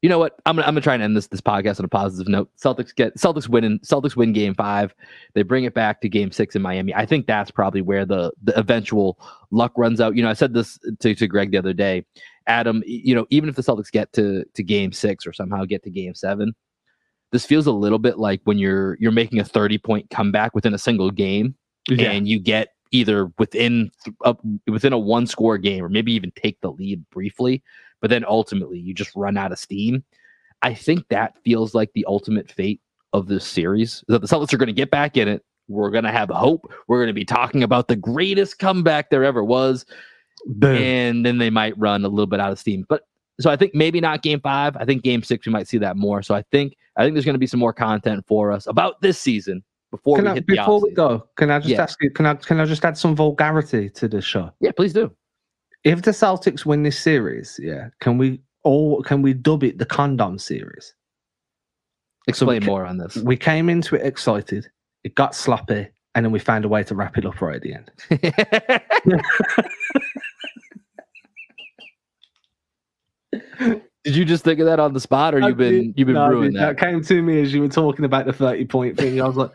[0.00, 0.34] you know what?
[0.46, 2.50] I'm gonna I'm gonna try and end this this podcast on a positive note.
[2.60, 4.94] Celtics get Celtics win Celtics win Game Five.
[5.34, 6.94] They bring it back to Game Six in Miami.
[6.94, 9.18] I think that's probably where the the eventual
[9.52, 10.16] luck runs out.
[10.16, 12.04] You know, I said this to, to Greg the other day.
[12.48, 15.84] Adam, you know, even if the Celtics get to to Game Six or somehow get
[15.84, 16.52] to Game Seven,
[17.30, 20.74] this feels a little bit like when you're you're making a 30 point comeback within
[20.74, 21.54] a single game
[21.88, 22.10] Yeah.
[22.10, 26.30] and you get either within th- up within a one score game or maybe even
[26.36, 27.62] take the lead briefly
[28.00, 30.04] but then ultimately you just run out of steam
[30.62, 32.80] i think that feels like the ultimate fate
[33.12, 36.04] of this series that the celtics are going to get back in it we're going
[36.04, 39.84] to have hope we're going to be talking about the greatest comeback there ever was
[40.46, 40.76] Boom.
[40.76, 42.84] and then they might run a little bit out of steam.
[42.88, 43.02] But
[43.40, 44.76] so I think maybe not game five.
[44.76, 46.22] I think game six we might see that more.
[46.22, 49.00] So I think I think there's going to be some more content for us about
[49.00, 49.62] this season
[49.92, 51.82] before Can we I, hit the before we go, can I just Yeah.
[51.82, 52.10] ask you?
[52.10, 54.50] Can I can I just add some vulgarity to the show?
[54.60, 55.12] Yeah, please do.
[55.84, 59.86] If the Celtics win this series, yeah, can we all can we dub it the
[59.86, 60.94] condom series?
[62.26, 63.16] Explain ca- more on this.
[63.16, 64.66] We came into it excited,
[65.04, 67.62] it got sloppy, and then we found a way to wrap it up right at
[67.62, 67.90] the end.
[74.04, 76.06] Did you just think of that on the spot, or I you've been did- you've
[76.06, 76.76] been no, I brewing that?
[76.78, 79.20] came to me as you were talking about the 30 point thing.
[79.20, 79.50] I was like,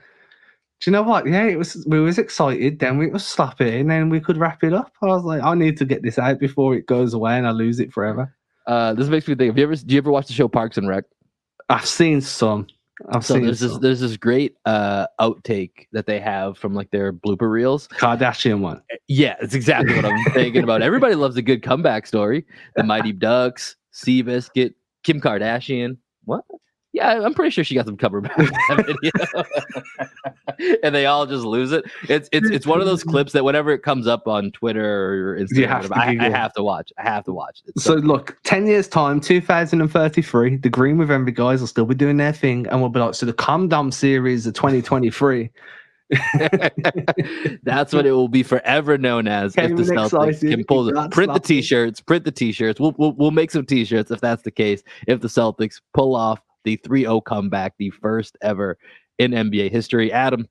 [0.80, 1.28] do you know what?
[1.28, 4.63] Yeah, it was we was excited, then we was sloppy, and then we could wrap
[4.63, 4.91] it up.
[5.01, 7.51] I was like, I need to get this out before it goes away and I
[7.51, 8.34] lose it forever.
[8.67, 9.49] Uh, this makes me think.
[9.49, 11.05] Have you ever do you ever watch the show Parks and Rec?
[11.69, 12.67] I've seen some.
[13.11, 13.82] I've So seen there's this some.
[13.82, 17.88] there's this great uh outtake that they have from like their blooper reels.
[17.89, 18.82] Kardashian one.
[19.07, 20.82] Yeah, it's exactly what I'm thinking about.
[20.82, 22.45] Everybody loves a good comeback story.
[22.75, 24.73] The Mighty Ducks, Seabiscuit,
[25.03, 25.97] Kim Kardashian.
[26.25, 26.43] What?
[26.97, 30.79] Yeah, I'm pretty sure she got some cover back in that video.
[30.83, 31.85] and they all just lose it.
[32.09, 35.39] It's it's it's one of those clips that whenever it comes up on Twitter or
[35.39, 36.91] Instagram, whatever, I, I have to watch.
[36.97, 37.61] I have to watch.
[37.67, 41.93] It's So look, 10 years time, 2033, the Green with Envy guys will still be
[41.93, 45.51] doing their thing, and we'll be like, so the Condom series of 2023.
[47.63, 51.11] That's what it will be forever known as if the Celtics can pull it.
[51.11, 52.79] Print the t-shirts, print the t-shirts.
[52.79, 54.83] We'll, we'll we'll make some t-shirts if that's the case.
[55.05, 58.78] If the Celtics pull off the 3-0 comeback, the first ever
[59.20, 60.11] in NBA history.
[60.11, 60.47] Adam,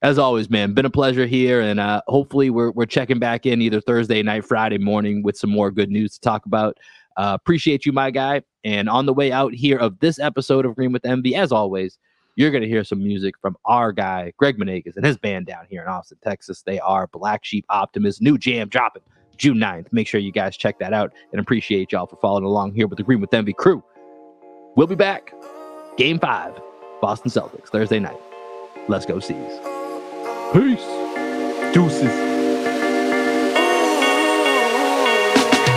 [0.00, 3.60] as always, man, been a pleasure here, and uh, hopefully we're we're checking back in
[3.60, 6.76] either Thursday night, Friday morning with some more good news to talk about.
[7.16, 8.42] Uh, appreciate you, my guy.
[8.62, 11.98] And on the way out here of this episode of Green with Envy, as always,
[12.36, 15.66] you're going to hear some music from our guy, Greg Maneikis, and his band down
[15.68, 16.62] here in Austin, Texas.
[16.62, 18.20] They are Black Sheep Optimist.
[18.22, 19.02] New jam dropping
[19.36, 19.86] June 9th.
[19.92, 22.98] Make sure you guys check that out and appreciate y'all for following along here with
[22.98, 23.82] the Green with Envy crew.
[24.76, 25.32] We'll be back.
[25.96, 26.52] Game five,
[27.00, 28.20] Boston Celtics, Thursday night.
[28.86, 29.58] Let's go, Seas.
[30.52, 30.84] Peace.
[31.72, 32.35] Deuces.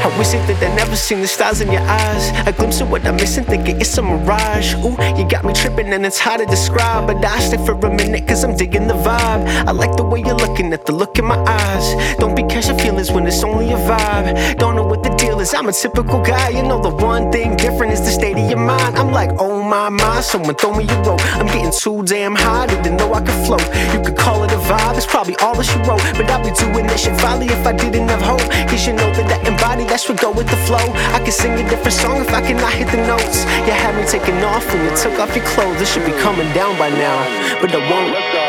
[0.01, 2.31] I wish it that I never seen the stars in your eyes.
[2.47, 4.73] A glimpse of what I'm missing, thinking it's a mirage.
[4.75, 7.07] Ooh, you got me tripping and it's hard to describe.
[7.07, 9.45] But I stay for a minute cause I'm digging the vibe.
[9.67, 12.17] I like the way you're looking at the look in my eyes.
[12.17, 14.57] Don't be catching feelings when it's only a vibe.
[14.57, 16.49] Don't know what the deal is, I'm a typical guy.
[16.49, 18.97] You know, the one thing different is the state of your mind.
[18.97, 21.21] I'm like, oh my, my, someone throw me a rope.
[21.35, 23.65] I'm getting too damn high, didn't know I could float.
[23.93, 26.03] You could call it a vibe, it's probably all that you wrote.
[26.15, 28.45] But I'd be doing this shit folly if I didn't have hope.
[28.69, 30.85] Cause you know that I embody, that's what go with the flow.
[31.17, 33.43] I can sing a different song if I cannot hit the notes.
[33.65, 35.79] You had me taking off when you took off your clothes.
[35.79, 37.17] This should be coming down by now,
[37.59, 38.48] but I won't.